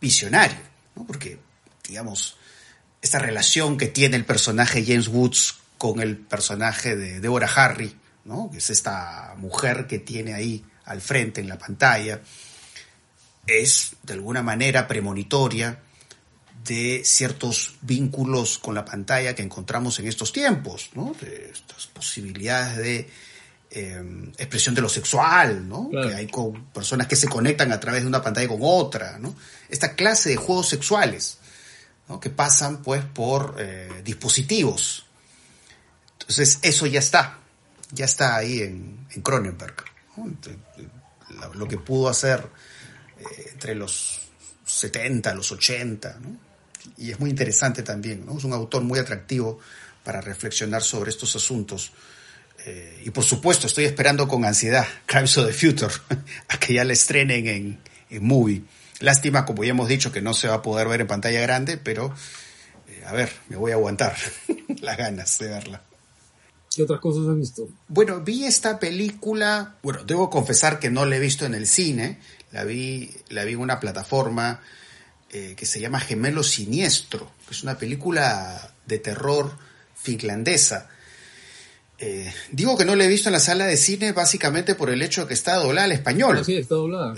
[0.00, 0.58] visionario,
[0.96, 1.06] ¿no?
[1.06, 1.38] porque
[1.86, 2.36] digamos,
[3.00, 8.50] esta relación que tiene el personaje James Woods con el personaje de Deborah Harry, ¿no?
[8.50, 12.20] que es esta mujer que tiene ahí al frente en la pantalla,
[13.46, 15.78] es de alguna manera premonitoria
[16.64, 21.14] de ciertos vínculos con la pantalla que encontramos en estos tiempos, ¿no?
[21.20, 23.10] de estas posibilidades de
[23.70, 25.90] em, expresión de lo sexual, ¿no?
[25.90, 29.34] que hay con personas que se conectan a través de una pantalla con otra, ¿no?
[29.68, 31.38] esta clase de juegos sexuales
[32.08, 32.20] ¿no?
[32.20, 35.06] que pasan pues por eh, dispositivos.
[36.20, 37.38] Entonces eso ya está,
[37.90, 39.74] ya está ahí en, en Cronenberg,
[41.54, 42.46] lo que pudo hacer
[43.18, 44.20] eh, entre los
[44.64, 46.51] 70, los 80, ¿no?
[46.96, 48.38] Y es muy interesante también, ¿no?
[48.38, 49.58] Es un autor muy atractivo
[50.04, 51.92] para reflexionar sobre estos asuntos.
[52.64, 55.92] Eh, y por supuesto, estoy esperando con ansiedad Crimes of the Future,
[56.48, 57.78] a que ya la estrenen en,
[58.10, 58.62] en Movie.
[59.00, 61.76] Lástima, como ya hemos dicho, que no se va a poder ver en pantalla grande,
[61.76, 62.14] pero
[62.88, 64.16] eh, a ver, me voy a aguantar
[64.80, 65.82] las ganas de verla.
[66.74, 67.68] ¿Qué otras cosas has visto?
[67.88, 72.18] Bueno, vi esta película, bueno, debo confesar que no la he visto en el cine,
[72.50, 74.60] la vi, la vi en una plataforma
[75.34, 79.56] eh, que se llama Gemelo Siniestro, que es una película de terror
[79.94, 80.90] finlandesa.
[81.98, 85.00] Eh, digo que no la he visto en la sala de cine básicamente por el
[85.00, 86.36] hecho de que está doblada al español.
[86.38, 87.14] Ah, sí, está doblada.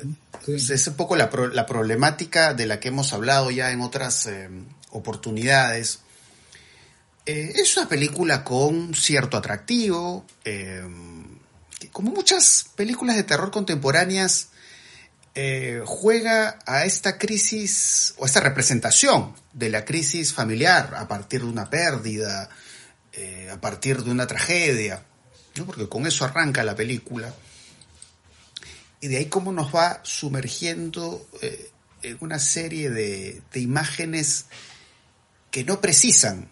[0.47, 4.49] Es un poco la, problemática de la que hemos hablado ya en otras eh,
[4.91, 5.99] oportunidades.
[7.27, 10.25] es una película con cierto atractivo,
[11.91, 14.51] como muchas películas de terror contemporáneas,
[15.37, 21.49] eh, juega a esta crisis o esta representación de la crisis familiar a partir de
[21.49, 22.49] una pérdida,
[23.13, 25.03] eh, a partir de una tragedia,
[25.67, 27.35] porque con eso arranca la película.
[29.01, 31.71] Y de ahí cómo nos va sumergiendo eh,
[32.03, 34.47] en una serie de, imágenes
[35.51, 36.49] que no precisan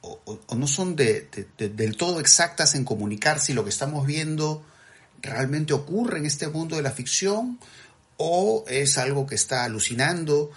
[0.00, 4.64] o, no son del todo exactas en comunicar si lo que estamos viendo
[5.24, 7.58] realmente ocurre en este mundo de la ficción
[8.16, 10.50] o es algo que está alucinando,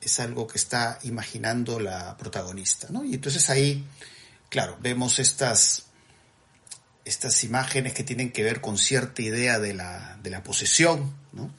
[0.00, 3.04] es algo que está imaginando la protagonista, ¿no?
[3.04, 3.84] Y entonces ahí,
[4.48, 5.84] claro, vemos estas,
[7.04, 11.50] estas imágenes que tienen que ver con cierta idea de la, de la posesión, ¿no?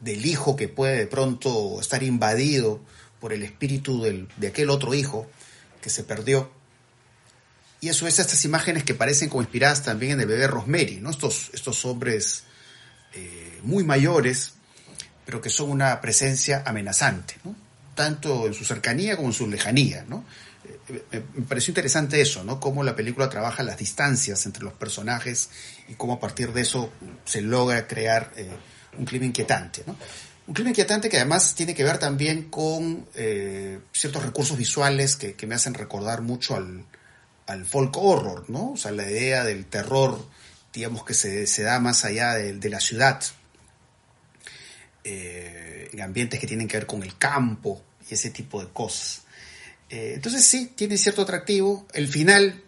[0.00, 2.80] Del hijo que puede de pronto estar invadido
[3.20, 5.30] por el espíritu del, de aquel otro hijo
[5.80, 6.50] que se perdió.
[7.80, 11.00] y a su vez estas imágenes que parecen como inspiradas también en el bebé Rosemary,
[11.00, 11.10] ¿no?
[11.10, 12.44] Estos, estos hombres
[13.14, 14.54] eh, muy mayores,
[15.24, 17.54] pero que son una presencia amenazante, ¿no?
[17.94, 20.04] tanto en su cercanía como en su lejanía.
[20.88, 22.58] Eh, eh, me pareció interesante eso, ¿no?
[22.58, 25.50] cómo la película trabaja las distancias entre los personajes
[25.88, 26.90] y cómo a partir de eso
[27.24, 28.32] se logra crear
[28.98, 29.84] un clima inquietante.
[30.46, 33.06] Un clima inquietante que además tiene que ver también con
[33.92, 36.84] ciertos recursos visuales que, que me hacen recordar mucho al,
[37.46, 38.72] al folk horror, ¿no?
[38.72, 40.18] O sea, la idea del terror,
[40.72, 43.22] digamos, que se, se da más allá de, la ciudad,
[45.04, 49.22] eh, en ambientes que tienen que ver con el campo y ese tipo de cosas.
[49.90, 51.86] Eh, entonces sí, tiene cierto atractivo.
[51.92, 52.62] El final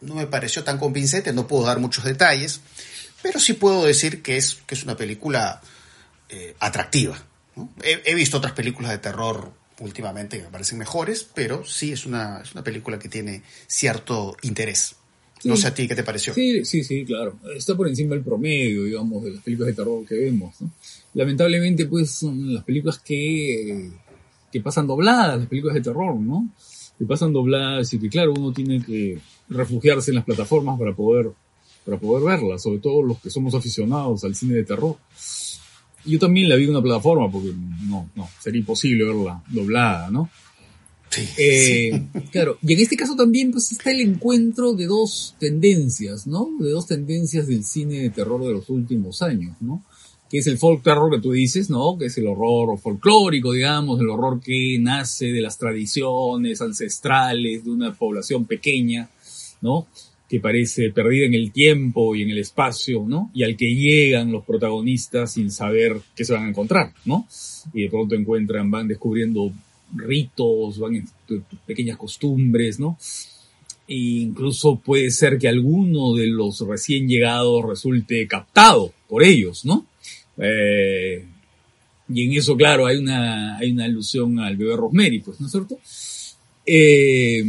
[0.00, 2.60] no me pareció tan convincente, no puedo dar muchos detalles,
[3.22, 5.60] pero sí puedo decir que es, que es una película
[6.28, 7.22] eh, atractiva.
[7.82, 12.52] he, visto otras películas de terror últimamente me parecen mejores, pero sí es una, es
[12.52, 14.96] una película que tiene cierto interés.
[15.44, 16.34] No sé a ti qué te pareció.
[16.34, 17.38] Sí, sí, sí, claro.
[17.54, 20.54] Está por encima del promedio, digamos, de las películas de terror que vemos.
[21.14, 23.90] Lamentablemente, pues, son las películas que,
[24.52, 26.48] que pasan dobladas, las películas de terror, ¿no?
[26.98, 29.18] Que pasan dobladas y que, claro, uno tiene que
[29.48, 31.30] refugiarse en las plataformas para poder,
[31.84, 34.96] para poder verlas, sobre todo los que somos aficionados al cine de terror.
[36.04, 40.30] Yo también la vi en una plataforma porque no, no, sería imposible verla doblada, ¿no?
[41.10, 46.26] Sí, eh, Claro, y en este caso también pues está el encuentro de dos tendencias,
[46.26, 46.50] ¿no?
[46.60, 49.82] De dos tendencias del cine de terror de los últimos años, ¿no?
[50.30, 51.96] Que es el folk terror que tú dices, ¿no?
[51.96, 57.70] Que es el horror folclórico, digamos, el horror que nace de las tradiciones ancestrales de
[57.70, 59.08] una población pequeña,
[59.62, 59.86] ¿no?
[60.28, 63.30] que parece perdida en el tiempo y en el espacio, ¿no?
[63.32, 67.26] Y al que llegan los protagonistas sin saber qué se van a encontrar, ¿no?
[67.72, 69.50] Y de pronto encuentran, van descubriendo
[69.94, 71.04] ritos, van
[71.66, 72.98] pequeñas costumbres, ¿no?
[73.86, 79.86] E incluso puede ser que alguno de los recién llegados resulte captado por ellos, ¿no?
[80.36, 81.24] Eh,
[82.10, 85.52] y en eso, claro, hay una, hay una alusión al bebé Rosemary, pues, ¿no es
[85.52, 85.78] cierto?
[86.64, 87.44] Eh,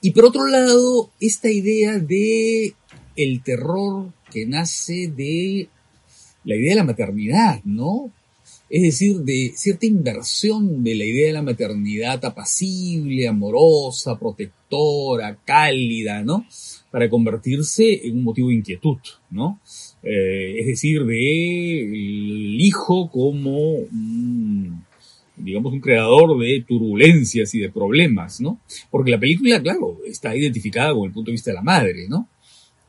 [0.00, 2.74] y por otro lado, esta idea de
[3.16, 5.68] el terror que nace de
[6.44, 8.12] la idea de la maternidad, ¿no?
[8.68, 16.24] Es decir, de cierta inversión de la idea de la maternidad apacible, amorosa, protectora, cálida,
[16.24, 16.46] ¿no?
[16.90, 18.98] Para convertirse en un motivo de inquietud,
[19.30, 19.60] ¿no?
[20.02, 24.84] Eh, es decir, de el hijo como un
[25.36, 28.60] digamos, un creador de turbulencias y de problemas, ¿no?
[28.90, 32.28] Porque la película, claro, está identificada con el punto de vista de la madre, ¿no?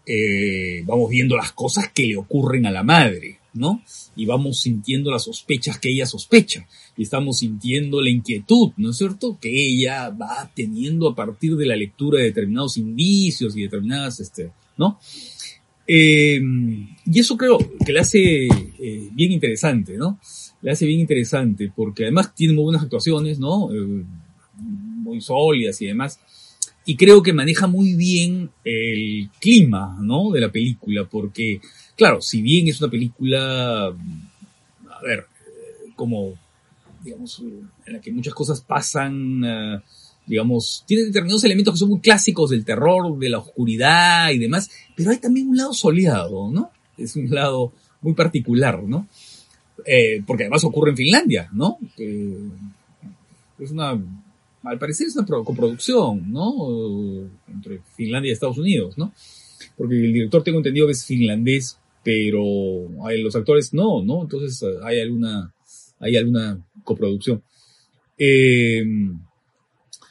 [0.06, 3.82] Eh, vamos viendo las cosas que le ocurren a la madre, ¿no?
[4.16, 6.68] Y vamos sintiendo las sospechas que ella sospecha.
[6.96, 9.38] Y estamos sintiendo la inquietud, ¿no es cierto?
[9.40, 14.52] Que ella va teniendo a partir de la lectura de determinados indicios y determinadas, este,
[14.78, 15.00] ¿no?
[15.88, 16.40] Eh,
[17.06, 20.20] y eso creo que le hace eh, bien interesante, ¿no?
[20.62, 23.72] le hace bien interesante, porque además tiene muy buenas actuaciones, ¿no?
[23.74, 24.04] Eh,
[24.58, 26.20] muy sólidas y demás.
[26.86, 30.32] Y creo que maneja muy bien el clima, ¿no?
[30.32, 31.60] De la película, porque,
[31.98, 35.26] claro, si bien es una película, a ver,
[35.96, 36.34] como,
[37.04, 37.40] digamos,
[37.86, 39.82] en la que muchas cosas pasan, eh,
[40.26, 44.70] digamos, tiene determinados elementos que son muy clásicos del terror, de la oscuridad y demás,
[44.96, 46.72] pero hay también un lado soleado, ¿no?
[46.98, 49.08] Es un lado muy particular, ¿no?
[49.86, 51.78] Eh, porque además ocurre en Finlandia, ¿no?
[53.60, 54.00] es una,
[54.64, 56.54] al parecer es una coproducción, ¿no?
[57.48, 59.12] Entre Finlandia y Estados Unidos, ¿no?
[59.76, 61.78] Porque el director tengo entendido que es finlandés,
[62.08, 62.88] pero
[63.18, 64.22] los actores no, ¿no?
[64.22, 65.54] Entonces hay alguna,
[66.00, 67.44] hay alguna coproducción.
[68.18, 68.82] Eh,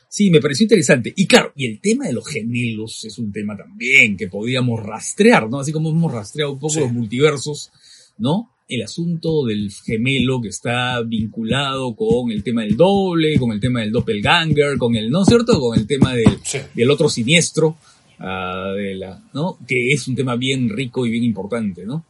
[0.07, 1.15] sí, me pareció interesante.
[1.17, 5.49] Y claro, y el tema de los gemelos es un tema también que podíamos rastrear,
[5.49, 5.61] ¿no?
[5.61, 7.71] Así como hemos rastreado un poco los multiversos,
[8.19, 8.51] ¿no?
[8.69, 13.81] el asunto del gemelo que está vinculado con el tema del doble, con el tema
[13.81, 15.61] del doppelganger, con el, ¿no es cierto?
[15.61, 16.37] Con el tema del,
[16.75, 17.77] del otro siniestro,
[18.21, 19.59] uh, de la, ¿no?
[19.67, 22.05] Que es un tema bien rico y bien importante, ¿no?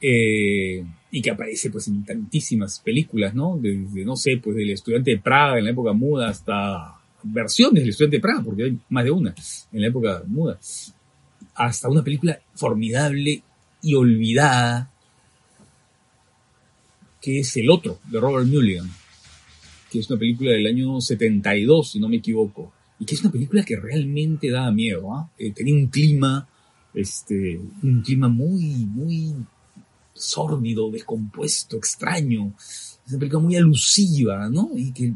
[0.00, 3.58] Eh, y que aparece pues en tantísimas películas, ¿no?
[3.60, 7.90] Desde, no sé, pues del estudiante de Praga en la época muda hasta versiones del
[7.90, 9.34] estudiante de Praga, porque hay más de una
[9.72, 10.58] en la época muda,
[11.54, 13.42] hasta una película formidable
[13.82, 14.90] y olvidada
[17.20, 18.88] que es El Otro, de Robert Mulligan,
[19.90, 23.32] que es una película del año 72, si no me equivoco, y que es una
[23.32, 25.30] película que realmente da miedo, ¿ah?
[25.38, 26.48] eh, tenía un clima,
[26.94, 29.34] este, un clima muy, muy
[30.14, 34.70] sórdido, descompuesto, extraño, es una película muy alusiva, ¿no?
[34.74, 35.12] Y que,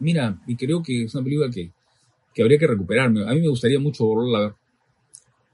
[0.00, 1.70] mira, y creo que es una película que,
[2.34, 3.22] que habría que recuperarme.
[3.22, 4.54] A mí me gustaría mucho volverla a ver.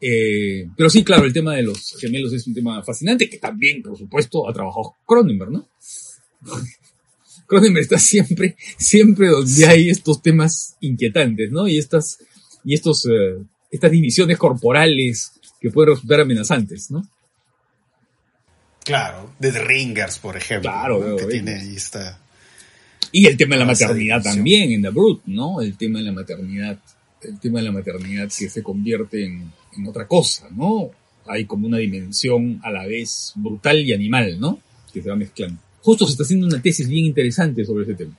[0.01, 3.83] Eh, pero sí, claro, el tema de los gemelos es un tema fascinante, que también,
[3.83, 5.69] por supuesto, ha trabajado Cronenberg, ¿no?
[7.51, 11.67] Cronenberg está siempre, siempre donde hay estos temas inquietantes, ¿no?
[11.67, 12.19] Y estas,
[12.65, 13.43] y estos, eh,
[13.73, 17.03] estas divisiones corporales que pueden resultar amenazantes, ¿no?
[18.85, 20.71] Claro, de The Ringers, por ejemplo.
[20.71, 22.21] Claro, que tiene ahí esta.
[23.11, 25.61] Y el tema de la maternidad también en The Brute, ¿no?
[25.61, 26.79] El tema de la maternidad,
[27.23, 30.91] el tema de la maternidad que se convierte en, en otra cosa, ¿no?
[31.27, 34.61] Hay como una dimensión a la vez brutal y animal, ¿no?
[34.93, 35.61] Que se va mezclando.
[35.83, 38.17] Justo se está haciendo una tesis bien interesante sobre ese tema.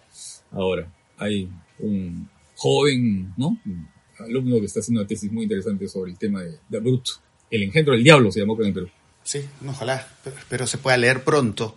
[0.51, 1.49] Ahora, hay
[1.79, 3.59] un joven, ¿no?
[3.65, 3.87] Un
[4.19, 7.11] alumno que está haciendo una tesis muy interesante sobre el tema de Brute.
[7.49, 8.89] El engendro del diablo se llamó en el Perú.
[9.23, 11.75] Sí, ojalá, espero se pueda leer pronto.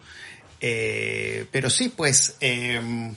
[0.61, 3.13] Eh, pero sí, pues, eh,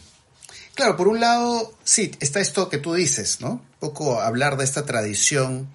[0.74, 3.52] claro, por un lado, sí, está esto que tú dices, ¿no?
[3.52, 5.70] Un poco hablar de esta tradición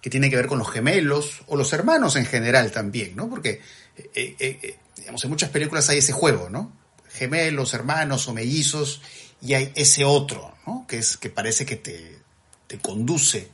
[0.00, 3.28] que tiene que ver con los gemelos o los hermanos en general también, ¿no?
[3.28, 3.60] Porque,
[4.14, 4.76] eh, eh,
[5.06, 6.72] digamos, en muchas películas hay ese juego, ¿no?
[7.10, 9.00] Gemelos, hermanos o mellizos
[9.40, 10.84] y hay ese otro, ¿no?
[10.88, 12.18] Que es que parece que te,
[12.66, 13.48] te conduce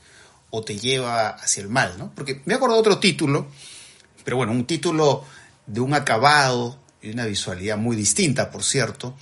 [0.48, 2.10] o te lleva hacia el mal, ¿no?
[2.14, 3.48] Porque me acuerdo de otro título,
[4.24, 5.26] pero bueno, un título
[5.66, 9.14] de un acabado y una visualidad muy distinta, por cierto,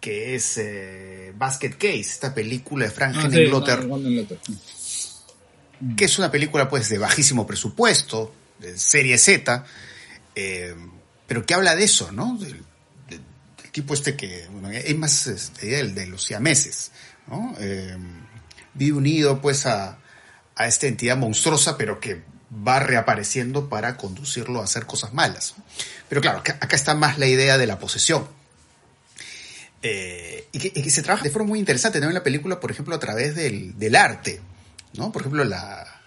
[0.00, 4.26] que es eh, Basket Case, esta película de Frank Ah, sí,
[5.94, 9.66] que es una película pues de bajísimo presupuesto, de serie Z,
[10.34, 10.74] eh,
[11.26, 12.36] pero que habla de eso, ¿no?
[12.38, 12.62] Del,
[13.08, 13.22] del-
[13.72, 16.92] tipo este que, bueno, es más este, el de los siameses,
[17.26, 17.54] ¿no?
[17.58, 17.96] Eh,
[18.92, 19.98] unido pues a,
[20.54, 22.22] a esta entidad monstruosa, pero que
[22.66, 25.54] va reapareciendo para conducirlo a hacer cosas malas.
[25.58, 25.64] ¿no?
[26.08, 28.28] Pero claro, acá, está más la idea de la posesión.
[29.82, 32.94] Eh, y, que, se trabaja de forma muy interesante también en la película, por ejemplo,
[32.94, 34.40] a través del, del arte,
[34.94, 35.12] ¿no?
[35.12, 36.00] Por ejemplo, la,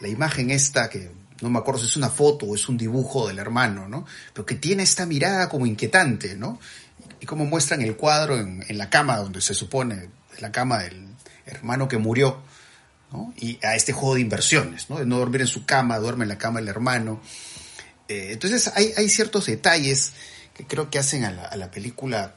[0.00, 1.10] la imagen esta, que
[1.40, 4.04] no me acuerdo si es una foto o es un dibujo del hermano, ¿no?
[4.32, 6.58] Pero que tiene esta mirada como inquietante, ¿no?
[7.20, 10.08] Y como muestran el cuadro en, la cama, donde se supone,
[10.40, 11.06] la cama del
[11.46, 12.40] hermano que murió,
[13.12, 13.32] ¿no?
[13.36, 14.98] Y a este juego de inversiones, ¿no?
[14.98, 17.20] De no dormir en su cama, duerme en la cama del hermano.
[18.08, 20.12] Eh, entonces hay, hay ciertos detalles
[20.54, 22.34] que creo que hacen a la, película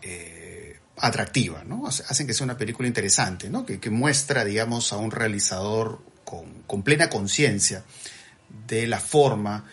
[0.00, 1.86] eh, atractiva, ¿no?
[1.86, 3.66] Hace- Hacen que sea una película interesante, ¿no?
[3.66, 7.84] Que, que muestra, digamos, a un realizador con, con plena conciencia
[8.66, 9.70] de la forma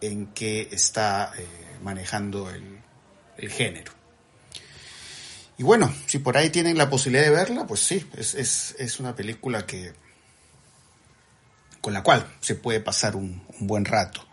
[0.00, 1.46] en que está eh,
[1.82, 2.80] manejando el,
[3.36, 3.92] el género.
[5.58, 8.98] Y bueno, si por ahí tienen la posibilidad de verla, pues sí, es, es, es
[8.98, 9.92] una película que
[11.80, 14.26] con la cual se puede pasar un, buen rato.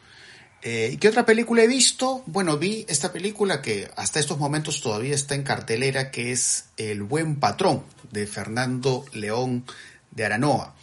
[0.61, 2.23] Eh, ¿Y qué otra película he visto?
[2.25, 7.03] Bueno, vi esta película que hasta estos momentos todavía está en cartelera, que es El
[7.03, 9.65] Buen Patrón, de Fernando León
[10.11, 10.75] de Aranoa,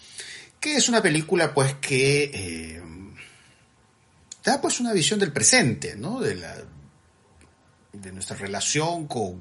[0.61, 2.83] que es una película pues que eh,
[4.45, 6.21] da pues una visión del presente, ¿no?
[6.21, 6.37] De,
[8.13, 9.41] nuestra relación con,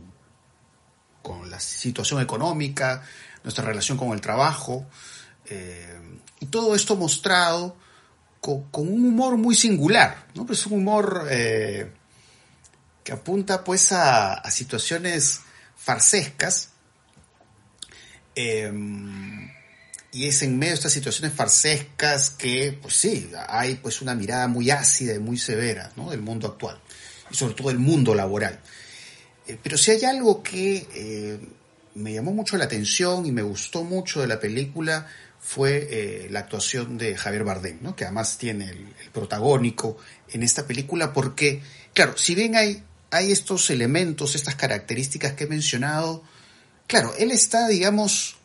[1.22, 3.04] con la situación económica,
[3.44, 4.86] nuestra relación con el trabajo,
[5.46, 6.00] eh,
[6.40, 7.76] y todo esto mostrado
[8.40, 10.46] con, un humor muy singular, ¿no?
[10.46, 11.92] Pues un humor eh,
[13.04, 15.42] que apunta pues a, a situaciones
[15.76, 16.70] farsescas,
[18.36, 18.72] eh,
[20.14, 24.48] y es en medio de estas situaciones farsescas que, pues sí, hay pues una mirada
[24.48, 26.12] muy ácida y muy severa, ¿no?
[26.12, 26.80] Del mundo actual,
[27.32, 28.60] y sobre todo del mundo laboral.
[29.48, 31.40] Eh, pero si hay algo que eh,
[31.96, 35.08] me llamó mucho la atención y me gustó mucho de la película
[35.40, 37.96] fue eh, la actuación de Javier Bardem, ¿no?
[37.96, 39.98] que además tiene el, protagónico
[40.30, 41.62] en esta película, porque,
[41.94, 46.24] claro, si bien hay, hay estos elementos, estas características que he mencionado,
[46.88, 48.38] claro, él está, digamos,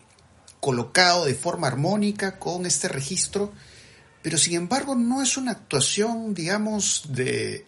[0.60, 3.52] colocado de forma armónica con este registro,
[4.22, 7.66] pero sin embargo no es una actuación, digamos, de,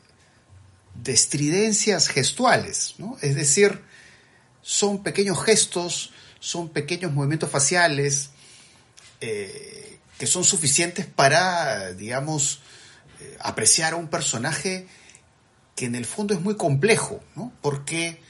[0.94, 3.16] de estridencias gestuales, ¿no?
[3.22, 3.82] Es decir,
[4.62, 8.30] son pequeños gestos, son pequeños movimientos faciales
[9.20, 12.60] eh, que son suficientes para, digamos,
[13.20, 14.86] eh, apreciar a un personaje
[15.76, 17.52] que en el fondo es muy complejo, ¿no?
[17.62, 18.20] Porque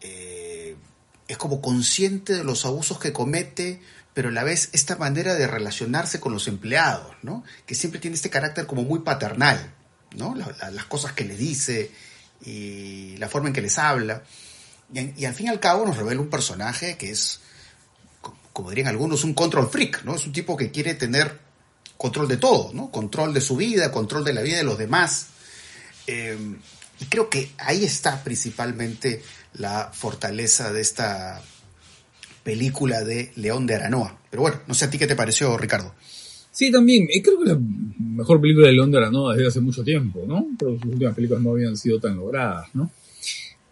[0.00, 0.43] eh,
[1.28, 3.80] es como consciente de los abusos que comete,
[4.12, 7.44] pero a la vez esta manera de relacionarse con los empleados, ¿no?
[7.66, 9.74] Que siempre tiene este carácter como muy paternal,
[10.16, 10.34] ¿no?
[10.34, 11.90] La, la, las cosas que le dice
[12.44, 14.22] y la forma en que les habla.
[14.92, 17.40] Y, y, al fin y al cabo nos revela un personaje que es,
[18.52, 20.14] como dirían algunos, un control freak, ¿no?
[20.14, 21.40] Es un tipo que quiere tener
[21.96, 22.90] control de todo, ¿no?
[22.90, 25.28] Control de su vida, control de la vida de los demás.
[26.06, 26.36] Eh,
[27.00, 29.22] y creo que ahí está principalmente
[29.54, 31.42] la fortaleza de esta
[32.42, 34.18] película de León de Aranoa.
[34.30, 35.94] Pero bueno, no sé a ti qué te pareció, Ricardo.
[36.50, 37.08] Sí, también.
[37.22, 37.58] Creo que la
[37.98, 39.30] mejor película de Londra, ¿no?
[39.30, 40.46] Desde hace mucho tiempo, ¿no?
[40.56, 42.90] Pero sus últimas películas no habían sido tan logradas, ¿no?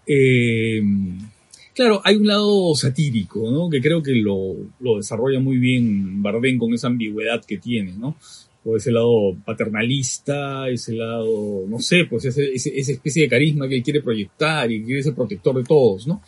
[0.05, 0.83] Eh,
[1.75, 3.71] claro, hay un lado satírico, ¿no?
[3.71, 8.17] Que creo que lo, lo desarrolla muy bien Bardem con esa ambigüedad que tiene, ¿no?
[8.65, 13.77] O ese lado paternalista, ese lado, no sé, pues ese, esa especie de carisma que
[13.77, 16.23] él quiere proyectar y quiere ser protector de todos, ¿no?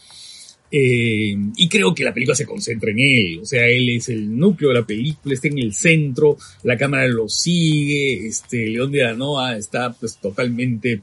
[0.77, 4.37] Eh, y creo que la película se concentra en él, o sea, él es el
[4.37, 9.03] núcleo de la película, está en el centro, la cámara lo sigue, este, León de
[9.03, 11.03] Danoa está pues totalmente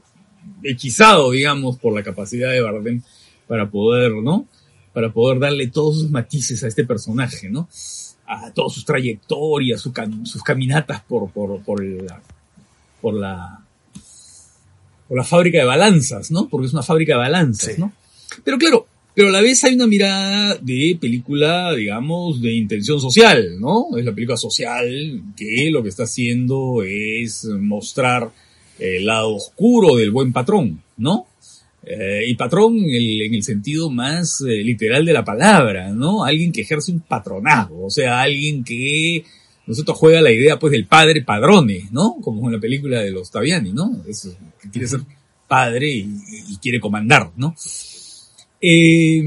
[0.62, 3.00] hechizado, digamos, por la capacidad de Bardem
[3.46, 4.46] para poder, ¿no?
[4.92, 7.66] Para poder darle todos sus matices a este personaje, ¿no?
[8.32, 9.92] A todas sus trayectorias, su
[10.24, 12.20] sus caminatas por, por, por la,
[13.00, 13.60] por la,
[15.08, 16.48] por la fábrica de balanzas, ¿no?
[16.48, 17.92] Porque es una fábrica de balanzas, ¿no?
[18.44, 23.60] Pero claro, pero a la vez hay una mirada de película, digamos, de intención social,
[23.60, 23.96] ¿no?
[23.98, 28.30] Es la película social que lo que está haciendo es mostrar
[28.78, 31.26] el lado oscuro del buen patrón, ¿no?
[31.94, 36.24] Eh, y patrón en el, en el sentido más eh, literal de la palabra, ¿no?
[36.24, 39.24] Alguien que ejerce un patronazgo, o sea, alguien que
[39.66, 42.16] nosotros juega la idea pues del padre padrone, ¿no?
[42.22, 44.02] Como en la película de los Taviani, ¿no?
[44.08, 44.28] Es,
[44.60, 45.00] que quiere ser
[45.46, 47.54] padre y, quiere comandar, ¿no?
[48.60, 49.22] Eh,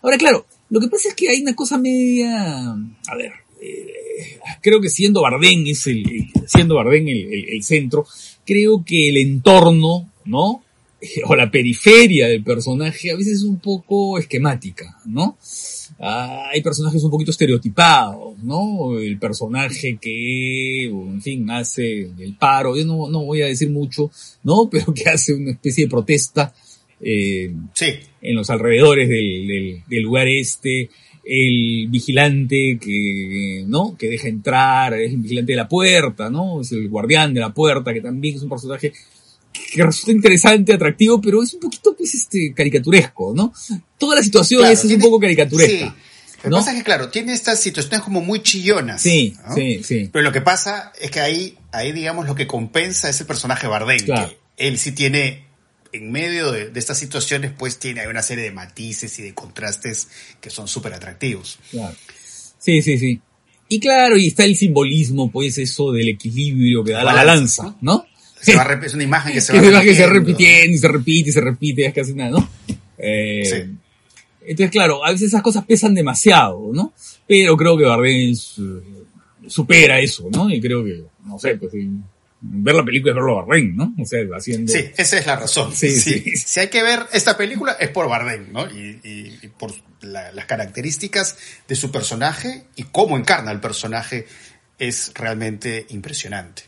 [0.00, 4.80] ahora, claro, lo que pasa es que hay una cosa media, a ver, eh, creo
[4.80, 6.04] que siendo Bardén es el,
[6.46, 8.06] siendo Bardén el, centro,
[8.46, 10.62] creo que el entorno, ¿no?
[11.26, 15.36] o la periferia del personaje a veces es un poco esquemática, ¿no?
[15.98, 18.98] Ah, hay personajes un poquito estereotipados, ¿no?
[18.98, 24.10] El personaje que, en fin, hace el paro, yo no, no voy a decir mucho,
[24.42, 24.68] ¿no?
[24.70, 26.54] Pero que hace una especie de protesta
[27.00, 27.86] eh, sí.
[28.22, 30.88] en los alrededores del, del, lugar este,
[31.24, 33.96] el vigilante que, ¿no?
[33.98, 36.62] Que deja entrar, es el vigilante de la puerta, ¿no?
[36.62, 38.92] Es el guardián de la puerta, que también es un personaje
[39.72, 43.52] que resulta interesante, atractivo, pero es un poquito, pues, este, caricaturesco, ¿no?
[43.98, 45.94] Toda la situación es, un poco caricaturesca.
[46.44, 49.02] Lo que pasa es que, claro, tiene estas situaciones como muy chillonas.
[49.02, 50.10] Sí, sí, sí.
[50.12, 53.66] Pero lo que pasa es que ahí, ahí digamos, lo que compensa es el personaje
[53.66, 54.04] Bardem.
[54.04, 55.46] Que él sí tiene
[55.92, 60.08] en medio de, estas situaciones, pues tiene una serie de matices y de contrastes
[60.40, 61.58] que son súper atractivos.
[61.70, 61.96] Claro.
[62.58, 63.20] Sí, sí, sí.
[63.68, 68.06] Y claro, y está el simbolismo, pues, eso del equilibrio que da la, balanza, ¿no?
[68.44, 69.84] Es una imagen que se va, repitiendo.
[69.84, 72.48] Que se repitiendo y se repite y se repite, es casi nada, ¿no?
[72.98, 73.76] Eh, sí.
[74.46, 76.92] Entonces, claro, a veces esas cosas pesan demasiado, ¿no?
[77.26, 78.34] Pero creo que Bardem
[79.48, 80.48] supera eso, ¿no?
[80.48, 81.72] Y creo que, no sé, pues
[82.40, 83.94] ver la película es verlo a Bardem, ¿no?
[84.00, 84.72] O sea, haciendo...
[84.72, 85.74] Sí, esa es la razón.
[85.74, 86.36] Sí, sí.
[86.36, 88.66] Si hay que ver esta película es por Bardem, ¿no?
[88.70, 89.72] Y, por
[90.02, 94.26] las características de su personaje y cómo encarna el personaje
[94.78, 96.62] es realmente impresionante.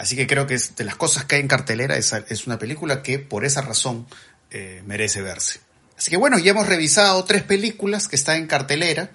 [0.00, 2.58] Así que creo que es de las cosas que hay en cartelera, es, es una
[2.58, 4.06] película que por esa razón
[4.50, 5.60] eh, merece verse.
[5.98, 9.10] Así que bueno, ya hemos revisado tres películas que están en cartelera.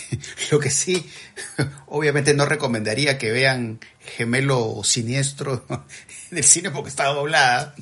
[0.50, 1.08] Lo que sí,
[1.86, 5.64] obviamente no recomendaría que vean Gemelo Siniestro
[6.30, 7.74] del cine porque está doblada.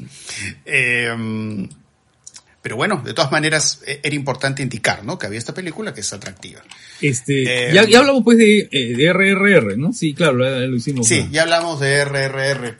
[0.64, 1.68] Em,
[2.64, 5.18] pero bueno, de todas maneras e-, era importante indicar, ¿no?
[5.18, 6.62] Que había esta película que es atractiva.
[6.98, 9.92] Este, em, ya, hablamos pues de, eh, de, RRR, ¿no?
[9.92, 11.06] Sí, claro, lo, hicimos.
[11.06, 12.78] Sí, ya hablamos de RRR.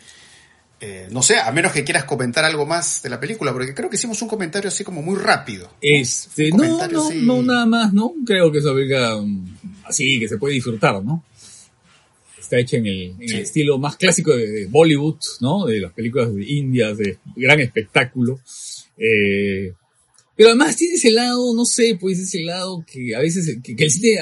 [0.81, 3.91] Eh, no sé, a menos que quieras comentar algo más de la película, porque creo
[3.91, 5.71] que hicimos un comentario así como muy rápido.
[5.83, 8.15] Este, no, no, no, nada más, ¿no?
[8.25, 9.47] Creo que esa película um,
[9.85, 11.23] así, que se puede disfrutar, ¿no?
[12.39, 15.67] Está hecha en el, estilo más clásico de, Bollywood, ¿no?
[15.67, 18.41] De las películas de India, de gran espectáculo.
[18.99, 19.73] Eh,
[20.37, 23.91] pero además tiene ese lado, no sé, pues ese lado que a veces, que, el
[23.91, 24.19] cine,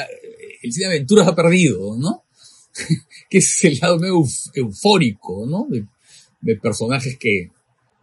[0.62, 2.24] el cine de aventuras ha perdido, ¿no?
[3.30, 4.22] que es el lado medio
[4.54, 5.66] eufórico, ¿no?
[6.40, 7.50] de personajes que,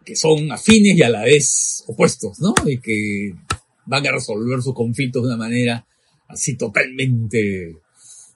[0.05, 2.53] que son afines y a la vez opuestos, ¿no?
[2.65, 3.34] Y que
[3.86, 5.86] van a resolver sus conflictos de una manera
[6.28, 7.76] así totalmente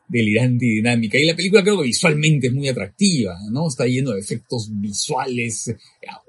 [0.07, 1.17] delirante y dinámica.
[1.17, 3.67] Y la película creo que visualmente es muy atractiva, ¿no?
[3.67, 5.75] Está lleno de efectos visuales eh,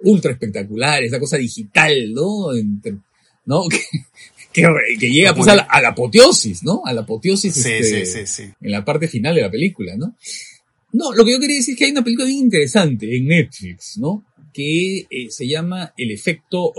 [0.03, 2.49] ultra espectaculares, la cosa digital, ¿no?
[3.47, 3.63] ¿no?
[4.55, 4.63] Que,
[5.01, 6.83] que, llega pues a la, apoteosis, ¿no?
[6.85, 10.15] A la apoteosis este, en la parte final de la película, ¿no?
[10.93, 13.99] No, lo que yo quería decir es que hay una película bien interesante en Netflix,
[13.99, 14.25] ¿no?
[14.53, 16.73] Que eh, se llama El efecto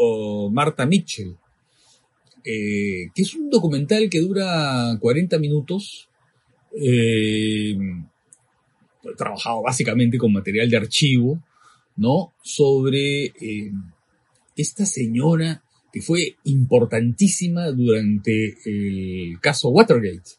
[0.52, 1.36] Marta Mitchell,
[2.46, 6.08] eh, que es un documental que dura 40 minutos,
[6.80, 7.78] eh,
[9.18, 11.42] trabajado básicamente con material de archivo,
[11.96, 12.34] ¿no?
[12.44, 13.32] Sobre
[14.56, 15.64] esta señora
[15.96, 20.32] que fue importantísima durante el caso Watergate,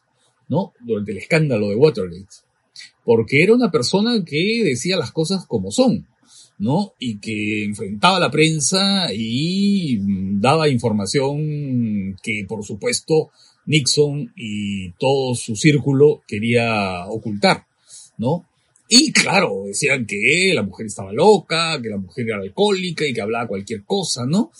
[0.49, 0.73] ¿no?
[0.81, 2.27] Durante el escándalo de Watergate.
[3.03, 6.05] Porque era una persona que decía las cosas como son,
[6.59, 6.93] ¿no?
[6.99, 9.99] Y que enfrentaba a la prensa y
[10.39, 13.31] daba información que, por supuesto,
[13.67, 17.65] Nixon y todo su círculo quería ocultar,
[18.17, 18.45] ¿no?
[18.89, 23.21] Y claro, decían que la mujer estaba loca, que la mujer era alcohólica y que
[23.21, 24.51] hablaba cualquier cosa, ¿no?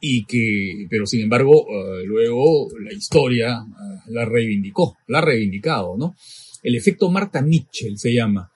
[0.00, 5.96] Y que, pero sin embargo, eh, luego la historia eh, la reivindicó, la ha reivindicado,
[5.96, 6.14] ¿no?
[6.62, 8.50] El efecto Marta Mitchell se llama.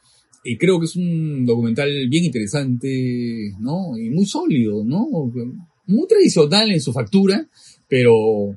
[0.44, 3.96] Y creo que es un documental bien interesante, ¿no?
[3.96, 5.08] Y muy sólido, ¿no?
[5.86, 7.48] Muy tradicional en su factura,
[7.88, 8.54] pero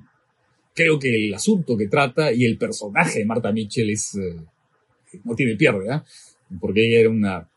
[0.80, 4.38] creo que el asunto que trata y el personaje de Marta Mitchell es, eh,
[5.26, 6.06] no tiene pierde, ¿ah?
[6.62, 7.50] porque ella era una,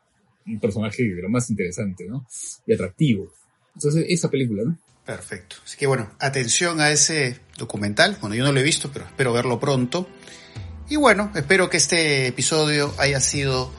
[0.45, 2.27] un personaje de lo más interesante, ¿no?
[2.67, 3.33] Y atractivo.
[3.77, 4.77] Entonces, esa película, ¿no?
[5.07, 5.55] Perfecto.
[5.65, 8.19] Así que bueno, atención a ese documental.
[8.21, 10.09] Bueno, yo no lo he visto, pero espero verlo pronto.
[10.89, 13.71] Y bueno, espero que este episodio haya sido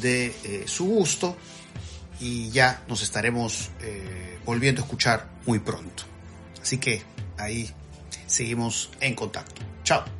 [0.00, 1.36] de eh, su gusto
[2.20, 6.04] y ya nos estaremos eh, volviendo a escuchar muy pronto.
[6.62, 7.02] Así que
[7.36, 7.70] ahí
[8.28, 9.62] seguimos en contacto.
[9.82, 10.17] Chao.